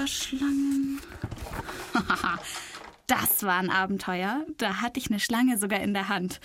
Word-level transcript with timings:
Klapperschlangen. 0.00 1.00
das 3.06 3.42
war 3.42 3.58
ein 3.58 3.70
Abenteuer. 3.70 4.46
Da 4.56 4.80
hatte 4.80 4.98
ich 4.98 5.10
eine 5.10 5.20
Schlange 5.20 5.58
sogar 5.58 5.80
in 5.80 5.92
der 5.92 6.08
Hand. 6.08 6.40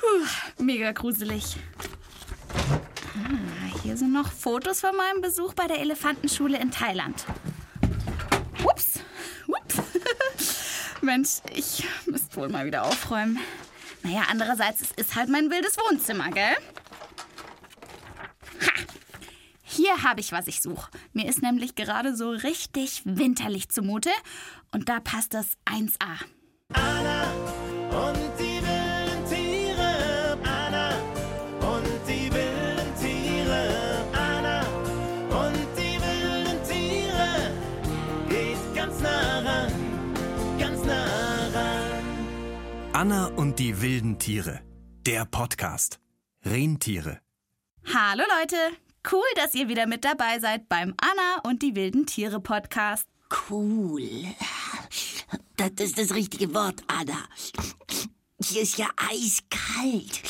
Puh, 0.00 0.62
mega 0.64 0.92
gruselig. 0.92 1.56
Ah, 2.54 3.82
hier 3.82 3.96
sind 3.98 4.12
noch 4.12 4.32
Fotos 4.32 4.80
von 4.80 4.96
meinem 4.96 5.20
Besuch 5.20 5.52
bei 5.52 5.66
der 5.66 5.80
Elefantenschule 5.80 6.58
in 6.58 6.70
Thailand. 6.70 7.26
Ups. 8.64 9.00
Ups. 9.46 9.82
Mensch, 11.02 11.40
ich 11.54 11.86
müsste 12.06 12.36
wohl 12.36 12.48
mal 12.48 12.64
wieder 12.64 12.84
aufräumen. 12.84 13.38
Naja, 14.04 14.22
andererseits, 14.30 14.80
es 14.80 14.92
ist 14.92 15.16
halt 15.16 15.28
mein 15.28 15.50
wildes 15.50 15.76
Wohnzimmer, 15.76 16.30
gell? 16.30 16.56
Ha! 18.66 19.75
Hier 19.86 20.02
habe 20.02 20.18
ich, 20.20 20.32
was 20.32 20.48
ich 20.48 20.62
suche. 20.62 20.90
Mir 21.12 21.28
ist 21.28 21.42
nämlich 21.42 21.76
gerade 21.76 22.16
so 22.16 22.30
richtig 22.30 23.02
winterlich 23.04 23.68
zumute 23.68 24.10
und 24.72 24.88
da 24.88 24.98
passt 24.98 25.32
das 25.32 25.52
1A. 25.64 26.24
Anna 26.72 27.22
und 27.90 28.18
die 28.36 28.60
wilden 28.66 29.24
Tiere. 29.28 30.38
Anna 30.42 30.90
und 31.60 31.86
die 32.08 32.32
wilden 32.32 32.96
Tiere. 33.00 34.04
Anna 34.12 34.60
und 35.44 35.68
die 35.78 36.00
wilden 36.02 36.64
Tiere. 36.68 37.52
Geht 38.28 38.74
ganz 38.74 39.00
nah 39.00 39.38
ran, 39.38 39.72
ganz 40.58 40.84
nah 40.84 41.48
ran. 41.54 42.92
Anna 42.92 43.26
und 43.36 43.60
die 43.60 43.80
wilden 43.80 44.18
Tiere. 44.18 44.62
Der 45.06 45.26
Podcast. 45.26 46.00
Rentiere. 46.44 47.20
Hallo 47.94 48.24
Leute, 48.40 48.56
cool, 49.12 49.24
dass 49.36 49.54
ihr 49.54 49.68
wieder 49.68 49.86
mit 49.86 50.04
dabei 50.04 50.38
seid 50.38 50.68
beim 50.68 50.94
Anna 51.00 51.48
und 51.48 51.62
die 51.62 51.74
wilden 51.74 52.06
Tiere 52.06 52.40
Podcast. 52.40 53.06
Cool. 53.50 54.08
Das 55.56 55.70
ist 55.78 55.98
das 55.98 56.14
richtige 56.14 56.54
Wort, 56.54 56.82
Anna. 56.86 57.28
Hier 58.42 58.62
ist 58.62 58.78
ja 58.78 58.88
eiskalt. 58.96 60.22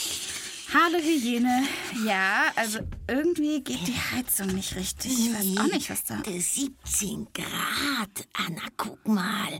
Hallo 0.74 0.98
Hygiene. 0.98 1.64
Ja, 2.04 2.52
also 2.56 2.80
irgendwie 3.08 3.62
geht 3.62 3.86
die 3.86 3.94
Heizung 3.94 4.48
nicht 4.48 4.74
richtig. 4.74 5.12
Ich 5.12 5.32
weiß 5.32 5.58
auch 5.58 5.72
nicht, 5.72 5.90
was 5.90 6.04
da. 6.04 6.16
Das 6.16 6.54
17 6.54 7.28
Grad, 7.32 8.28
Anna, 8.32 8.62
guck 8.76 9.06
mal. 9.06 9.58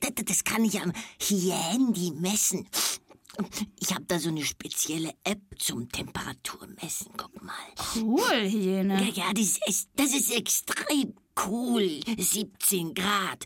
Das, 0.00 0.12
das 0.24 0.44
kann 0.44 0.64
ich 0.64 0.80
am 0.80 0.92
Handy 1.18 2.12
messen. 2.12 2.68
Ich 3.80 3.94
habe 3.94 4.04
da 4.06 4.18
so 4.18 4.28
eine 4.28 4.44
spezielle 4.44 5.12
App 5.24 5.40
zum 5.58 5.88
Temperaturmessen. 5.90 7.12
Guck 7.16 7.42
mal. 7.42 7.54
Cool, 7.96 8.42
Hygiene. 8.50 9.02
Ja, 9.02 9.26
ja, 9.26 9.32
das 9.32 9.58
ist, 9.66 9.90
das 9.96 10.14
ist 10.14 10.32
extrem 10.32 11.14
cool. 11.46 12.00
17 12.16 12.94
Grad. 12.94 13.44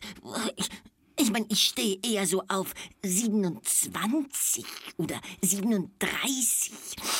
Ich, 0.55 0.69
ich 1.17 1.31
meine, 1.31 1.45
ich 1.49 1.61
stehe 1.61 1.99
eher 2.01 2.25
so 2.25 2.43
auf 2.47 2.73
27 3.03 4.65
oder 4.97 5.19
37. 5.41 6.73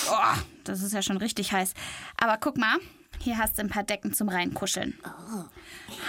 Oh, 0.10 0.40
das 0.64 0.82
ist 0.82 0.94
ja 0.94 1.02
schon 1.02 1.18
richtig 1.18 1.52
heiß. 1.52 1.74
Aber 2.18 2.38
guck 2.38 2.58
mal, 2.58 2.78
hier 3.22 3.38
hast 3.38 3.58
du 3.58 3.62
ein 3.62 3.70
paar 3.70 3.84
Decken 3.84 4.14
zum 4.14 4.30
Reinkuscheln. 4.30 4.98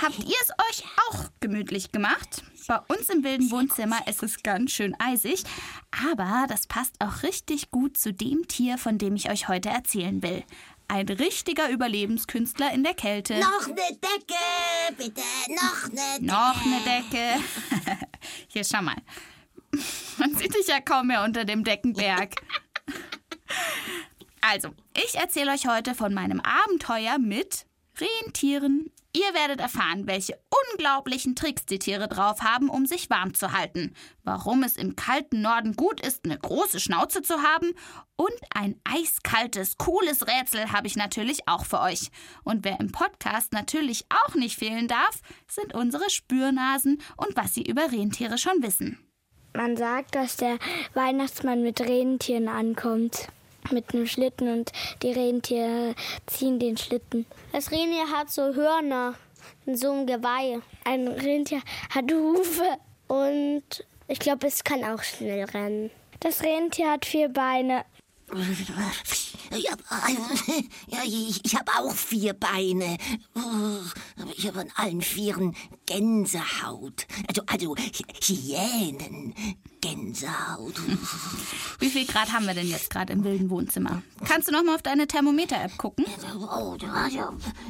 Habt 0.00 0.18
ihr 0.18 0.36
es 0.42 0.50
euch 0.70 0.84
auch 1.08 1.24
gemütlich 1.40 1.92
gemacht? 1.92 2.42
Bei 2.68 2.78
uns 2.88 3.08
im 3.08 3.24
wilden 3.24 3.50
Wohnzimmer 3.50 4.06
ist 4.06 4.22
es 4.22 4.42
ganz 4.42 4.70
schön 4.70 4.94
eisig, 4.98 5.42
aber 5.90 6.46
das 6.48 6.66
passt 6.66 6.94
auch 7.00 7.22
richtig 7.22 7.70
gut 7.70 7.98
zu 7.98 8.12
dem 8.12 8.46
Tier, 8.48 8.78
von 8.78 8.98
dem 8.98 9.16
ich 9.16 9.30
euch 9.30 9.48
heute 9.48 9.70
erzählen 9.70 10.22
will. 10.22 10.44
Ein 10.88 11.08
richtiger 11.08 11.68
Überlebenskünstler 11.68 12.72
in 12.72 12.82
der 12.82 12.94
Kälte. 12.94 13.38
Noch 13.38 13.66
eine 13.66 13.74
Decke, 13.74 14.96
bitte. 14.96 15.20
Noch 15.48 15.84
eine 15.84 16.18
Decke. 16.18 16.24
Noch 16.24 16.64
eine 16.64 16.80
Decke. 16.84 17.44
Hier, 18.48 18.64
schau 18.64 18.82
mal. 18.82 18.96
Man 20.18 20.34
sieht 20.34 20.54
dich 20.54 20.66
ja 20.66 20.80
kaum 20.80 21.08
mehr 21.08 21.22
unter 21.22 21.44
dem 21.44 21.62
Deckenberg. 21.62 22.34
Also, 24.40 24.70
ich 24.96 25.16
erzähle 25.16 25.52
euch 25.52 25.66
heute 25.66 25.94
von 25.94 26.14
meinem 26.14 26.40
Abenteuer 26.40 27.18
mit 27.18 27.66
Rentieren. 27.98 28.90
Ihr 29.12 29.34
werdet 29.34 29.60
erfahren, 29.60 30.06
welche 30.06 30.38
unglaublichen 30.72 31.34
Tricks 31.34 31.66
die 31.66 31.80
Tiere 31.80 32.06
drauf 32.06 32.42
haben, 32.42 32.68
um 32.70 32.86
sich 32.86 33.10
warm 33.10 33.34
zu 33.34 33.52
halten, 33.52 33.92
warum 34.22 34.62
es 34.62 34.76
im 34.76 34.94
kalten 34.94 35.42
Norden 35.42 35.74
gut 35.74 36.00
ist, 36.00 36.24
eine 36.24 36.38
große 36.38 36.78
Schnauze 36.78 37.20
zu 37.20 37.42
haben 37.42 37.72
und 38.14 38.32
ein 38.54 38.80
eiskaltes, 38.84 39.78
cooles 39.78 40.28
Rätsel 40.28 40.70
habe 40.70 40.86
ich 40.86 40.94
natürlich 40.94 41.48
auch 41.48 41.64
für 41.64 41.80
euch. 41.80 42.10
Und 42.44 42.64
wer 42.64 42.78
im 42.78 42.92
Podcast 42.92 43.52
natürlich 43.52 44.06
auch 44.10 44.36
nicht 44.36 44.56
fehlen 44.56 44.86
darf, 44.86 45.20
sind 45.48 45.74
unsere 45.74 46.08
Spürnasen 46.08 47.02
und 47.16 47.36
was 47.36 47.52
sie 47.52 47.62
über 47.62 47.90
Rentiere 47.90 48.38
schon 48.38 48.62
wissen. 48.62 48.98
Man 49.54 49.76
sagt, 49.76 50.14
dass 50.14 50.36
der 50.36 50.58
Weihnachtsmann 50.94 51.62
mit 51.62 51.80
Rentieren 51.80 52.46
ankommt. 52.46 53.28
Mit 53.70 53.94
einem 53.94 54.06
Schlitten 54.06 54.52
und 54.52 54.72
die 55.02 55.12
Rentiere 55.12 55.94
ziehen 56.26 56.58
den 56.58 56.76
Schlitten. 56.76 57.26
Das 57.52 57.70
Rentier 57.70 58.10
hat 58.10 58.30
so 58.30 58.54
Hörner 58.54 59.14
in 59.66 59.76
so 59.76 59.92
einem 59.92 60.06
Geweih. 60.06 60.60
Ein 60.84 61.08
Rentier 61.08 61.60
hat 61.94 62.10
Hufe 62.10 62.78
und 63.08 63.62
ich 64.08 64.18
glaube, 64.18 64.46
es 64.46 64.64
kann 64.64 64.84
auch 64.84 65.02
schnell 65.02 65.44
rennen. 65.44 65.90
Das 66.20 66.42
Rentier 66.42 66.90
hat 66.90 67.06
vier 67.06 67.28
Beine. 67.28 67.84
Ja, 69.52 70.98
ich, 71.04 71.44
ich 71.44 71.56
habe 71.56 71.72
auch 71.78 71.94
vier 71.94 72.34
Beine. 72.34 72.96
Aber 73.34 74.30
ich 74.36 74.46
habe 74.46 74.60
an 74.60 74.70
allen 74.76 75.02
Vieren 75.02 75.56
Gänsehaut. 75.86 77.06
Also, 77.28 77.42
also 77.46 77.74
Hyänen. 78.22 79.34
Gänsehaut. 79.80 80.74
Wie 81.78 81.88
viel 81.88 82.06
Grad 82.06 82.32
haben 82.32 82.46
wir 82.46 82.54
denn 82.54 82.68
jetzt 82.68 82.90
gerade 82.90 83.12
im 83.12 83.24
wilden 83.24 83.50
Wohnzimmer? 83.50 84.02
Kannst 84.26 84.48
du 84.48 84.52
noch 84.52 84.62
mal 84.62 84.74
auf 84.74 84.82
deine 84.82 85.06
Thermometer-App 85.06 85.78
gucken? 85.78 86.04
Oh, 86.34 86.76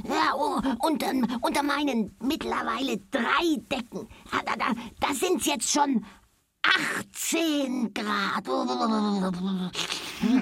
ja, 0.09 0.35
oh, 0.37 0.61
unter, 0.81 1.13
unter 1.41 1.63
meinen 1.63 2.15
mittlerweile 2.21 2.99
drei 3.11 3.57
Decken. 3.71 4.09
Ah, 4.33 4.41
Da, 4.45 4.57
da, 4.57 4.75
da 4.99 5.15
sind 5.15 5.47
jetzt 5.47 5.71
schon 5.71 6.05
18 6.63 7.95
Grad. 7.95 8.47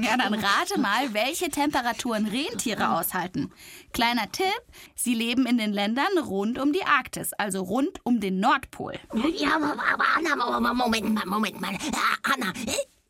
Ja, 0.02 0.16
dann 0.16 0.34
rate 0.34 0.78
mal, 0.80 1.14
welche 1.14 1.48
Temperaturen 1.50 2.26
Rentiere 2.26 2.90
aushalten. 2.90 3.52
Kleiner 3.92 4.30
Tipp, 4.32 4.62
sie 4.94 5.14
leben 5.14 5.46
in 5.46 5.58
den 5.58 5.72
Ländern 5.72 6.18
rund 6.18 6.58
um 6.58 6.72
die 6.72 6.84
Arktis, 6.84 7.32
also 7.34 7.62
rund 7.62 8.00
um 8.04 8.20
den 8.20 8.40
Nordpol. 8.40 8.94
Ja, 9.36 9.56
aber, 9.56 10.04
Anna, 10.16 10.74
Moment 10.74 11.14
mal, 11.14 11.26
Moment 11.26 11.60
mal. 11.60 11.72
Ja, 11.72 12.32
Anna, 12.34 12.52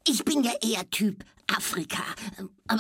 ich 0.07 0.25
bin 0.25 0.43
ja 0.43 0.53
eher 0.63 0.89
Typ 0.91 1.25
Afrika. 1.49 2.03
Äh, 2.69 2.77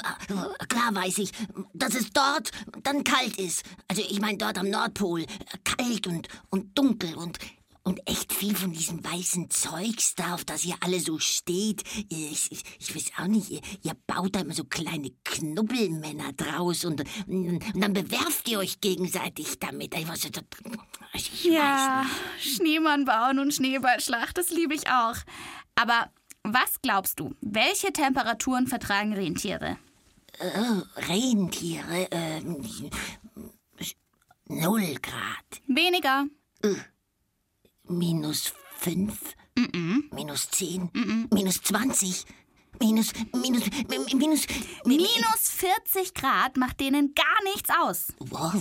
klar 0.67 0.95
weiß 0.95 1.19
ich, 1.19 1.33
dass 1.73 1.95
es 1.95 2.11
dort 2.11 2.51
dann 2.83 3.03
kalt 3.05 3.39
ist. 3.39 3.65
Also 3.89 4.03
ich 4.03 4.21
meine 4.21 4.39
dort 4.39 4.59
am 4.59 4.69
Nordpol. 4.71 5.25
Kalt 5.65 6.07
und, 6.07 6.29
und 6.51 6.77
dunkel 6.79 7.15
und, 7.15 7.39
und 7.89 8.07
echt 8.07 8.35
viel 8.35 8.55
von 8.55 8.73
diesem 8.73 9.03
weißen 9.03 9.49
Zeugs 9.51 10.15
da, 10.15 10.35
auf 10.35 10.45
das 10.45 10.65
ihr 10.67 10.77
alle 10.81 11.01
so 11.01 11.19
steht. 11.19 11.83
Ich, 12.11 12.53
ich, 12.53 12.63
ich 12.79 12.95
weiß 12.95 13.13
auch 13.19 13.27
nicht, 13.27 13.51
ihr, 13.51 13.61
ihr 13.83 13.95
baut 14.07 14.37
da 14.37 14.41
immer 14.41 14.53
so 14.53 14.65
kleine 14.65 15.11
Knubbelmänner 15.25 16.35
draus 16.35 16.85
und, 16.85 17.03
und 17.27 17.63
dann 17.75 17.95
bewerft 17.95 18.47
ihr 18.49 18.59
euch 18.59 18.83
gegenseitig 18.83 19.59
damit. 19.59 19.95
Ich 19.95 20.07
weiß, 20.07 20.29
ich 21.15 21.45
Ja, 21.45 22.05
weiß 22.05 22.45
nicht. 22.45 22.57
Schneemann 22.57 23.07
bauen 23.07 23.39
und 23.39 23.55
Schneeballschlacht, 23.55 24.37
das 24.37 24.51
liebe 24.51 24.75
ich 24.75 24.89
auch. 24.91 25.17
Aber 25.75 26.13
was 26.43 26.83
glaubst 26.83 27.19
du, 27.21 27.35
welche 27.41 27.93
Temperaturen 27.93 28.67
vertragen 28.67 29.15
Rentiere? 29.15 29.79
Rentiere, 30.97 32.07
ähm, 32.11 32.63
null 34.47 34.95
Grad, 35.01 35.63
Weniger. 35.67 36.27
Minus 37.89 38.53
fünf, 38.77 39.19
minus 40.13 40.51
zehn, 40.51 40.91
minus 41.33 41.63
zwanzig, 41.63 42.25
minus, 42.81 43.09
minus, 43.33 43.65
mi- 43.89 44.15
minus, 44.15 44.47
mi- 44.85 44.97
Minus 44.99 45.51
40 45.51 46.15
Grad 46.15 46.57
macht 46.57 46.79
denen 46.79 47.13
gar 47.15 47.43
nichts 47.53 47.69
aus. 47.83 48.07
Wow, 48.21 48.53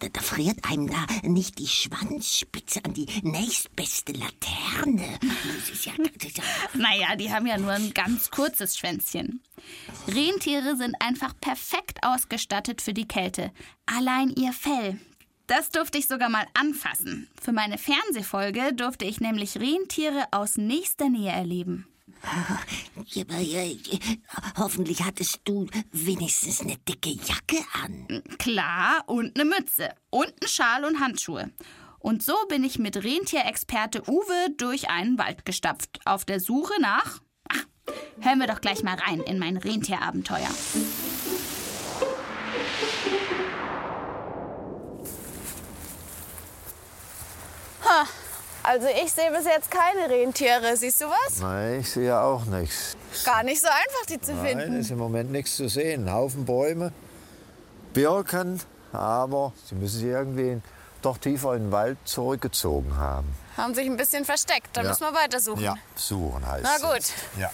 da, 0.00 0.08
da 0.10 0.20
friert 0.20 0.58
einem 0.70 0.88
da 0.90 1.06
nicht 1.22 1.58
die 1.58 1.66
Schwanzspitze 1.66 2.84
an 2.84 2.92
die 2.92 3.06
nächstbeste 3.22 4.12
Laterne. 4.12 5.18
Das 5.22 5.70
ist 5.70 5.86
ja, 5.86 5.92
das 5.96 6.28
ist 6.28 6.36
ja 6.38 6.44
Naja, 6.74 7.16
die 7.16 7.32
haben 7.32 7.46
ja 7.46 7.56
nur 7.56 7.70
ein 7.72 7.94
ganz 7.94 8.30
kurzes 8.30 8.76
Schwänzchen. 8.76 9.42
Rentiere 10.06 10.76
sind 10.76 10.94
einfach 11.00 11.32
perfekt 11.40 12.00
ausgestattet 12.02 12.82
für 12.82 12.92
die 12.92 13.08
Kälte. 13.08 13.52
Allein 13.86 14.28
ihr 14.30 14.52
Fell. 14.52 14.98
Das 15.54 15.68
durfte 15.68 15.98
ich 15.98 16.06
sogar 16.06 16.30
mal 16.30 16.46
anfassen. 16.54 17.28
Für 17.38 17.52
meine 17.52 17.76
Fernsehfolge 17.76 18.72
durfte 18.72 19.04
ich 19.04 19.20
nämlich 19.20 19.60
Rentiere 19.60 20.24
aus 20.30 20.56
nächster 20.56 21.10
Nähe 21.10 21.30
erleben. 21.30 21.86
Ja, 23.04 23.24
hoffentlich 24.56 25.02
hattest 25.02 25.40
du 25.44 25.66
wenigstens 25.90 26.60
eine 26.60 26.76
dicke 26.88 27.10
Jacke 27.10 27.62
an. 27.82 28.22
Klar, 28.38 29.02
und 29.06 29.38
eine 29.38 29.48
Mütze. 29.48 29.90
Und 30.08 30.28
einen 30.28 30.48
Schal 30.48 30.84
und 30.86 31.00
Handschuhe. 31.00 31.50
Und 31.98 32.22
so 32.22 32.34
bin 32.48 32.64
ich 32.64 32.78
mit 32.78 32.96
Rentierexperte 32.96 34.08
Uwe 34.08 34.54
durch 34.56 34.88
einen 34.88 35.18
Wald 35.18 35.44
gestapft, 35.44 36.00
auf 36.06 36.24
der 36.24 36.40
Suche 36.40 36.80
nach. 36.80 37.20
Ach, 37.48 37.64
hören 38.20 38.38
wir 38.38 38.46
doch 38.46 38.60
gleich 38.62 38.82
mal 38.82 38.96
rein 38.96 39.20
in 39.20 39.38
mein 39.38 39.58
Rentierabenteuer. 39.58 40.48
Also 48.64 48.86
ich 49.04 49.12
sehe 49.12 49.30
bis 49.32 49.44
jetzt 49.44 49.70
keine 49.70 50.08
Rentiere. 50.08 50.76
Siehst 50.76 51.00
du 51.00 51.06
was? 51.06 51.40
Nein, 51.40 51.80
ich 51.80 51.90
sehe 51.90 52.16
auch 52.18 52.44
nichts. 52.44 52.96
Gar 53.24 53.42
nicht 53.42 53.60
so 53.60 53.66
einfach, 53.68 54.06
die 54.08 54.20
zu 54.20 54.32
Nein, 54.34 54.46
finden. 54.58 54.80
ist 54.80 54.90
im 54.90 54.98
Moment 54.98 55.32
nichts 55.32 55.56
zu 55.56 55.68
sehen. 55.68 56.06
Ein 56.08 56.14
Haufen 56.14 56.44
Bäume, 56.44 56.92
Birken, 57.92 58.60
aber 58.92 59.52
sie 59.68 59.74
müssen 59.74 59.98
sich 60.00 60.08
irgendwie 60.08 60.60
doch 61.02 61.18
tiefer 61.18 61.54
in 61.56 61.64
den 61.64 61.72
Wald 61.72 61.98
zurückgezogen 62.04 62.96
haben. 62.96 63.26
Haben 63.56 63.74
sich 63.74 63.86
ein 63.86 63.96
bisschen 63.96 64.24
versteckt. 64.24 64.68
Da 64.74 64.82
Ja. 64.82 64.88
müssen 64.90 65.02
wir 65.02 65.12
weitersuchen. 65.14 65.68
suchen 65.96 66.46
heißt 66.46 66.62
Na 66.64 66.76
es. 66.76 66.82
gut. 66.82 67.40
Ja. 67.40 67.50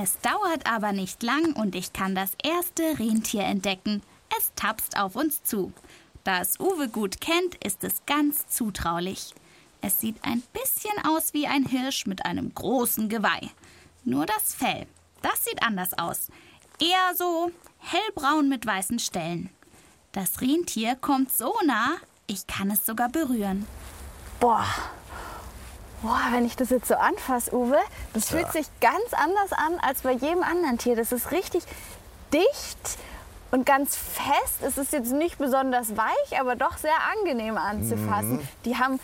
Es 0.00 0.18
dauert 0.20 0.66
aber 0.70 0.92
nicht 0.92 1.22
lang 1.22 1.52
und 1.54 1.74
ich 1.74 1.92
kann 1.92 2.14
das 2.14 2.30
erste 2.42 2.98
Rentier 2.98 3.42
entdecken. 3.44 4.02
Es 4.38 4.50
tapst 4.56 4.96
auf 4.98 5.16
uns 5.16 5.42
zu. 5.44 5.72
Da 6.28 6.42
es 6.42 6.60
Uwe 6.60 6.90
gut 6.90 7.22
kennt, 7.22 7.54
ist 7.64 7.82
es 7.84 8.04
ganz 8.04 8.48
zutraulich. 8.48 9.34
Es 9.80 9.98
sieht 9.98 10.22
ein 10.22 10.42
bisschen 10.52 10.92
aus 11.06 11.32
wie 11.32 11.46
ein 11.46 11.64
Hirsch 11.64 12.04
mit 12.04 12.26
einem 12.26 12.54
großen 12.54 13.08
Geweih. 13.08 13.48
Nur 14.04 14.26
das 14.26 14.54
Fell, 14.54 14.86
das 15.22 15.46
sieht 15.46 15.62
anders 15.62 15.94
aus. 15.96 16.28
Eher 16.82 17.16
so 17.16 17.50
hellbraun 17.78 18.50
mit 18.50 18.66
weißen 18.66 18.98
Stellen. 18.98 19.48
Das 20.12 20.42
Rentier 20.42 20.96
kommt 20.96 21.32
so 21.32 21.54
nah, 21.64 21.96
ich 22.26 22.46
kann 22.46 22.70
es 22.70 22.84
sogar 22.84 23.08
berühren. 23.08 23.66
Boah. 24.38 24.66
Boah, 26.02 26.28
wenn 26.32 26.44
ich 26.44 26.56
das 26.56 26.68
jetzt 26.68 26.88
so 26.88 26.96
anfasse, 26.96 27.54
Uwe, 27.54 27.78
das 28.12 28.28
fühlt 28.28 28.52
sich 28.52 28.66
ganz 28.82 29.14
anders 29.14 29.54
an 29.54 29.78
als 29.80 30.02
bei 30.02 30.12
jedem 30.12 30.42
anderen 30.42 30.76
Tier. 30.76 30.94
Das 30.94 31.10
ist 31.10 31.30
richtig 31.30 31.64
dicht 32.34 32.98
und 33.50 33.66
ganz 33.66 33.96
fest. 33.96 34.62
Es 34.62 34.78
ist 34.78 34.92
jetzt 34.92 35.12
nicht 35.12 35.38
besonders 35.38 35.96
weich, 35.96 36.40
aber 36.40 36.56
doch 36.56 36.76
sehr 36.76 36.96
angenehm 37.18 37.56
anzufassen. 37.56 38.46
Die 38.64 38.76
haben 38.76 39.00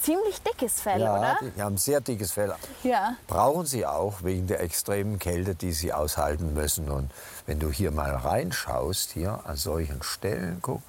ziemlich 0.00 0.42
dickes 0.42 0.80
Fell, 0.80 1.00
Ja, 1.00 1.18
oder? 1.18 1.38
die 1.56 1.62
haben 1.62 1.76
sehr 1.78 2.00
dickes 2.00 2.32
Fell. 2.32 2.54
Ja. 2.82 3.16
Brauchen 3.26 3.66
sie 3.66 3.86
auch 3.86 4.22
wegen 4.22 4.46
der 4.46 4.60
extremen 4.60 5.18
Kälte, 5.18 5.54
die 5.54 5.72
sie 5.72 5.92
aushalten 5.92 6.52
müssen. 6.54 6.90
Und 6.90 7.10
wenn 7.46 7.58
du 7.58 7.70
hier 7.70 7.90
mal 7.90 8.14
reinschaust, 8.14 9.12
hier 9.12 9.40
an 9.44 9.56
solchen 9.56 10.02
Stellen, 10.02 10.58
guck, 10.60 10.82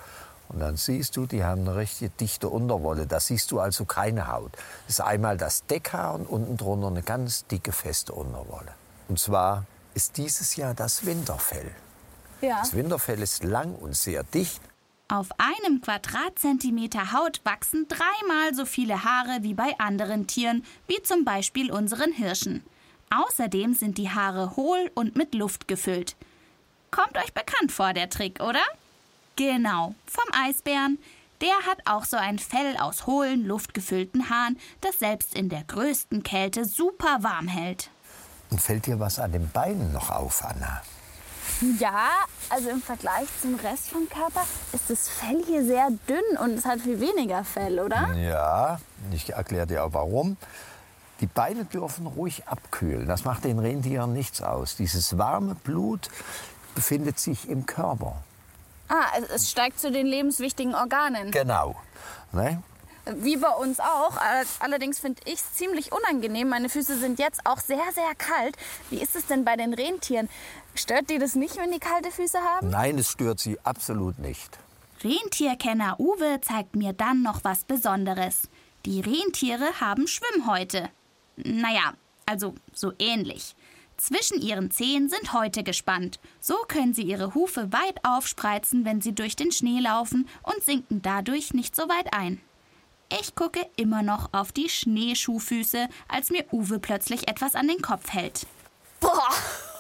und 0.48 0.60
dann 0.60 0.78
siehst 0.78 1.18
du, 1.18 1.26
die 1.26 1.44
haben 1.44 1.62
eine 1.62 1.76
richtig 1.76 2.16
dichte 2.18 2.50
Unterwolle. 2.50 3.08
Da 3.08 3.20
siehst 3.20 3.52
du 3.52 3.60
also 3.60 3.86
keine 3.86 4.32
Haut. 4.32 4.52
Das 4.86 5.00
ist 5.00 5.02
einmal 5.02 5.38
das 5.38 5.66
Deckhaar 5.66 6.14
und 6.14 6.28
unten 6.28 6.56
drunter 6.58 6.88
eine 6.88 7.02
ganz 7.02 7.48
dicke, 7.48 7.72
feste 7.72 8.14
Unterwolle. 8.14 8.72
Und 9.08 9.20
zwar 9.20 9.64
ist 9.96 10.18
dieses 10.18 10.56
Jahr 10.56 10.74
das 10.76 11.06
Winterfell. 11.06 11.72
Ja. 12.46 12.60
Das 12.60 12.76
Winterfell 12.76 13.22
ist 13.22 13.44
lang 13.44 13.74
und 13.74 13.96
sehr 13.96 14.24
dicht. 14.24 14.62
Auf 15.08 15.30
einem 15.40 15.82
Quadratzentimeter 15.82 17.12
Haut 17.12 17.42
wachsen 17.44 17.88
dreimal 17.88 18.54
so 18.54 18.66
viele 18.66 19.04
Haare 19.04 19.40
wie 19.42 19.56
bei 19.56 19.78
anderen 19.80 20.28
Tieren, 20.28 20.64
wie 20.88 21.02
zum 21.02 21.26
Beispiel 21.26 21.72
unseren 21.72 22.12
Hirschen. 22.12 22.64
Außerdem 23.10 23.74
sind 23.74 23.98
die 23.98 24.12
Haare 24.12 24.56
hohl 24.56 24.92
und 24.94 25.16
mit 25.16 25.34
Luft 25.34 25.68
gefüllt. 25.68 26.16
Kommt 26.92 27.18
euch 27.18 27.34
bekannt 27.34 27.72
vor, 27.72 27.94
der 27.94 28.10
Trick, 28.10 28.40
oder? 28.42 28.64
Genau, 29.36 29.96
vom 30.06 30.26
Eisbären. 30.34 31.00
Der 31.42 31.56
hat 31.70 31.80
auch 31.86 32.06
so 32.06 32.18
ein 32.18 32.40
Fell 32.40 32.78
aus 32.78 33.08
hohlen, 33.08 33.46
luftgefüllten 33.46 34.30
Haaren, 34.30 34.58
das 34.82 35.00
selbst 35.00 35.36
in 35.36 35.50
der 35.50 35.64
größten 35.64 36.22
Kälte 36.22 36.66
super 36.66 37.18
warm 37.22 37.48
hält. 37.48 37.90
Und 38.52 38.62
fällt 38.62 38.86
dir 38.86 39.00
was 39.00 39.20
an 39.20 39.32
den 39.32 39.50
Beinen 39.50 39.92
noch 39.92 40.12
auf, 40.12 40.46
Anna? 40.46 40.82
Ja, 41.80 42.10
also 42.50 42.70
im 42.70 42.82
Vergleich 42.82 43.28
zum 43.42 43.56
Rest 43.56 43.90
vom 43.90 44.10
Körper 44.10 44.42
ist 44.74 44.90
das 44.90 45.08
Fell 45.08 45.42
hier 45.46 45.64
sehr 45.64 45.90
dünn 46.08 46.38
und 46.44 46.58
es 46.58 46.66
hat 46.66 46.82
viel 46.82 47.00
weniger 47.00 47.44
Fell, 47.44 47.80
oder? 47.80 48.14
Ja, 48.16 48.80
ich 49.12 49.30
erkläre 49.32 49.66
dir 49.66 49.86
auch 49.86 49.94
warum. 49.94 50.38
Die 51.22 51.28
Beine 51.28 51.64
dürfen 51.64 52.08
ruhig 52.08 52.46
abkühlen. 52.48 53.08
Das 53.08 53.24
macht 53.24 53.46
den 53.46 53.60
Rentieren 53.60 54.12
nichts 54.12 54.42
aus. 54.42 54.76
Dieses 54.76 55.18
warme 55.18 55.56
Blut 55.56 56.10
befindet 56.76 57.20
sich 57.20 57.50
im 57.50 57.66
Körper. 57.66 58.18
Ah, 58.90 59.06
es, 59.34 59.50
steigt 59.50 59.80
zu 59.80 59.92
den 59.92 60.06
lebenswichtigen 60.06 60.76
Organen. 60.76 61.32
Genau. 61.32 61.76
Ne? 62.34 62.62
Wie 63.18 63.38
bei 63.38 63.50
uns 63.52 63.80
auch. 63.80 64.18
All- 64.18 64.46
Allerdings 64.60 65.00
finde 65.00 65.22
ich 65.26 65.36
es 65.36 65.54
ziemlich 65.54 65.92
unangenehm. 65.92 66.50
Meine 66.50 66.70
Füße 66.70 66.98
sind 66.98 67.20
jetzt 67.20 67.42
auch 67.46 67.60
sehr, 67.60 67.84
sehr 67.94 68.16
kalt. 68.18 68.58
Wie 68.90 68.98
ist 69.02 69.16
es 69.16 69.28
denn 69.28 69.46
bei 69.46 69.56
den 69.56 69.74
Rentieren? 69.74 70.30
Stört 70.74 71.10
die 71.10 71.20
das 71.20 71.36
nicht, 71.36 71.58
wenn 71.58 71.72
die 71.72 71.80
kalte 71.80 72.12
Füße 72.12 72.40
haben? 72.40 72.70
Nein, 72.70 72.98
es 72.98 73.12
stört 73.12 73.40
sie 73.40 73.60
absolut 73.64 74.18
nicht. 74.20 74.58
Rentierkenner 75.04 76.00
Uwe 76.00 76.40
zeigt 76.42 76.76
mir 76.76 76.94
dann 76.94 77.22
noch 77.22 77.44
was 77.44 77.64
Besonderes. 77.66 78.50
Die 78.86 79.02
Rentiere 79.02 79.80
haben 79.80 80.08
Schwimmhäute. 80.08 80.90
Naja, 81.38 81.94
also 82.26 82.56
so 82.74 82.92
ähnlich. 82.98 83.56
Zwischen 83.98 84.42
ihren 84.42 84.72
Zehen 84.72 85.10
sind 85.10 85.32
Häute 85.32 85.64
gespannt. 85.64 86.20
So 86.40 86.56
können 86.68 86.94
sie 86.94 87.04
ihre 87.04 87.34
Hufe 87.34 87.72
weit 87.72 88.04
aufspreizen, 88.04 88.84
wenn 88.84 89.00
sie 89.02 89.14
durch 89.14 89.36
den 89.36 89.52
Schnee 89.52 89.80
laufen 89.80 90.28
und 90.44 90.64
sinken 90.64 91.02
dadurch 91.02 91.54
nicht 91.54 91.76
so 91.76 91.84
weit 91.84 92.14
ein. 92.14 92.42
Ich 93.10 93.36
gucke 93.36 93.66
immer 93.76 94.02
noch 94.02 94.30
auf 94.34 94.52
die 94.52 94.70
Schneeschuhfüße, 94.70 95.88
als 96.08 96.30
mir 96.32 96.44
Uwe 96.52 96.80
plötzlich 96.80 97.28
etwas 97.28 97.56
an 97.56 97.68
den 97.68 97.82
Kopf 97.82 98.12
hält. 98.12 98.48
Boah, 99.00 99.30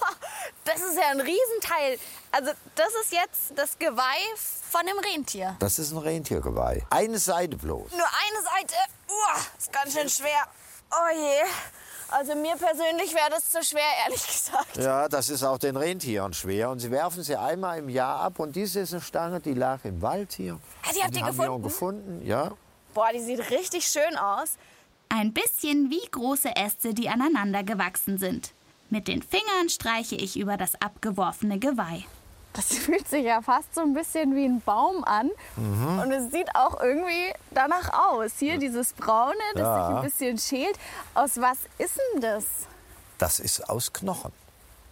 das 0.65 0.75
ist 0.81 0.95
ja 0.95 1.09
ein 1.11 1.19
Riesenteil. 1.19 1.97
Also 2.31 2.51
das 2.75 2.89
ist 3.03 3.11
jetzt 3.11 3.53
das 3.55 3.77
Geweih 3.79 4.35
von 4.69 4.81
dem 4.85 4.97
Rentier. 4.99 5.55
Das 5.59 5.79
ist 5.79 5.91
ein 5.91 5.97
Rentiergeweih. 5.97 6.85
Eine 6.89 7.17
Seite 7.17 7.57
bloß. 7.57 7.91
Nur 7.91 8.05
eine 8.05 8.43
Seite. 8.43 8.75
Uah, 9.09 9.39
ist 9.57 9.73
ganz 9.73 9.93
schön 9.93 10.09
schwer. 10.09 10.43
Oh 10.91 11.15
je. 11.15 11.49
Also 12.09 12.35
mir 12.35 12.55
persönlich 12.55 13.13
wäre 13.15 13.31
das 13.31 13.49
zu 13.49 13.63
schwer, 13.63 13.81
ehrlich 14.05 14.25
gesagt. 14.27 14.77
Ja, 14.77 15.09
das 15.09 15.29
ist 15.29 15.43
auch 15.43 15.57
den 15.57 15.75
Rentieren 15.75 16.33
schwer. 16.33 16.69
Und 16.69 16.79
sie 16.79 16.91
werfen 16.91 17.23
sie 17.23 17.35
einmal 17.35 17.79
im 17.79 17.89
Jahr 17.89 18.19
ab. 18.19 18.37
Und 18.39 18.55
diese 18.55 18.81
ist 18.81 18.93
eine 18.93 19.01
Stange, 19.01 19.39
die 19.39 19.55
lag 19.55 19.79
im 19.83 20.01
Wald 20.03 20.33
hier. 20.33 20.59
Ah, 20.83 20.91
die 20.95 21.01
habt 21.03 21.15
ihr 21.15 21.25
haben 21.25 21.37
wir 21.37 21.45
gefunden? 21.45 21.51
auch 21.51 21.63
gefunden, 21.63 22.25
ja. 22.25 22.51
Boah, 22.95 23.09
die 23.13 23.19
sieht 23.19 23.51
richtig 23.51 23.85
schön 23.85 24.17
aus. 24.17 24.55
Ein 25.09 25.33
bisschen 25.33 25.91
wie 25.91 26.01
große 26.11 26.55
Äste, 26.55 26.93
die 26.95 27.09
aneinander 27.09 27.61
gewachsen 27.63 28.17
sind. 28.17 28.53
Mit 28.89 29.07
den 29.07 29.21
Fingern 29.21 29.69
streiche 29.69 30.15
ich 30.15 30.37
über 30.39 30.57
das 30.57 30.81
abgeworfene 30.81 31.59
Geweih. 31.59 32.03
Das 32.53 32.67
fühlt 32.77 33.07
sich 33.07 33.25
ja 33.25 33.41
fast 33.41 33.75
so 33.75 33.81
ein 33.81 33.93
bisschen 33.93 34.33
wie 34.35 34.45
ein 34.45 34.61
Baum 34.61 35.03
an. 35.03 35.29
Und 35.57 36.11
es 36.11 36.31
sieht 36.31 36.47
auch 36.55 36.81
irgendwie 36.81 37.33
danach 37.51 37.91
aus. 38.11 38.31
Hier 38.39 38.57
dieses 38.57 38.93
Braune, 38.93 39.35
das 39.53 39.61
Ja. 39.61 39.87
sich 39.87 39.95
ein 39.97 40.03
bisschen 40.03 40.37
schält. 40.37 40.79
Aus 41.13 41.31
was 41.39 41.57
ist 41.77 41.99
denn 42.13 42.21
das? 42.21 42.45
Das 43.17 43.39
ist 43.39 43.69
aus 43.69 43.91
Knochen. 43.93 44.31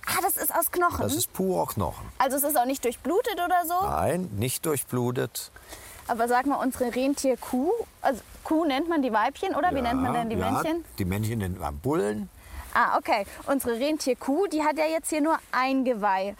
Ah, 0.05 0.19
das 0.21 0.35
ist 0.35 0.53
aus 0.53 0.69
Knochen. 0.71 0.99
Das 1.03 1.15
ist 1.15 1.31
purer 1.31 1.65
Knochen. 1.67 2.05
also 2.17 2.35
es 2.35 2.43
ist 2.43 2.57
auch 2.57 2.65
nicht 2.65 2.83
durchblutet 2.83 3.35
oder 3.35 3.65
so. 3.65 3.87
Nein, 3.87 4.29
nicht 4.35 4.65
durchblutet. 4.65 5.49
Aber 6.07 6.27
sag 6.27 6.45
mal, 6.45 6.55
unsere 6.55 6.93
Rentierkuh, 6.93 7.71
also 8.01 8.21
Kuh 8.43 8.65
nennt 8.65 8.89
man 8.89 9.01
die 9.01 9.13
Weibchen 9.13 9.55
oder 9.55 9.73
wie 9.73 9.81
nennt 9.81 10.01
man 10.01 10.13
denn 10.13 10.29
die 10.29 10.35
ja, 10.35 10.51
Männchen? 10.51 10.83
Die 10.99 11.05
Männchen 11.05 11.39
nennt 11.39 11.59
man 11.59 11.79
Bullen. 11.79 12.29
Ah, 12.73 12.97
okay. 12.97 13.25
Unsere 13.45 13.79
Rentierkuh, 13.79 14.47
die 14.47 14.63
hat 14.63 14.77
ja 14.77 14.85
jetzt 14.85 15.09
hier 15.09 15.21
nur 15.21 15.37
ein 15.51 15.85
Geweih. 15.85 16.35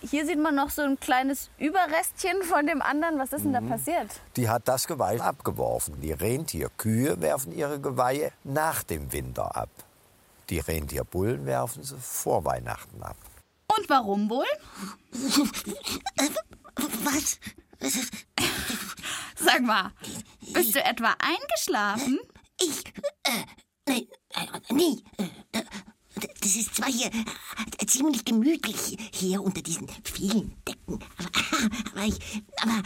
Hier 0.00 0.24
sieht 0.26 0.38
man 0.38 0.54
noch 0.54 0.70
so 0.70 0.82
ein 0.82 1.00
kleines 1.00 1.50
Überrestchen 1.58 2.42
von 2.42 2.66
dem 2.66 2.80
anderen. 2.80 3.18
Was 3.18 3.32
ist 3.32 3.44
denn 3.44 3.52
da 3.52 3.60
passiert? 3.60 4.08
Die 4.36 4.48
hat 4.48 4.68
das 4.68 4.86
Geweih 4.86 5.20
abgeworfen. 5.20 6.00
Die 6.00 6.12
Rentierkühe 6.12 7.20
werfen 7.20 7.52
ihre 7.52 7.80
Geweihe 7.80 8.30
nach 8.44 8.84
dem 8.84 9.12
Winter 9.12 9.56
ab. 9.56 9.70
Die 10.50 10.60
Rentierbullen 10.60 11.44
werfen 11.46 11.82
sie 11.82 11.96
vor 11.98 12.44
Weihnachten 12.44 13.02
ab. 13.02 13.16
Und 13.76 13.88
warum 13.90 14.30
wohl? 14.30 14.46
Was? 17.04 17.40
Sag 19.40 19.62
mal, 19.62 19.92
bist 20.52 20.74
du 20.74 20.82
etwa 20.82 21.14
eingeschlafen? 21.18 22.18
Ich? 22.60 22.84
Äh, 23.22 23.44
nein, 23.86 24.06
äh, 24.34 24.74
nie. 24.74 25.02
Äh, 25.16 25.62
das 26.40 26.56
ist 26.56 26.74
zwar 26.74 26.90
hier 26.90 27.06
äh, 27.06 27.86
ziemlich 27.86 28.24
gemütlich, 28.24 28.96
hier 29.12 29.42
unter 29.42 29.62
diesen 29.62 29.88
vielen 30.02 30.56
Decken. 30.66 30.98
Aber, 31.18 31.30
aber 31.92 32.04
ich, 32.06 32.42
aber, 32.60 32.82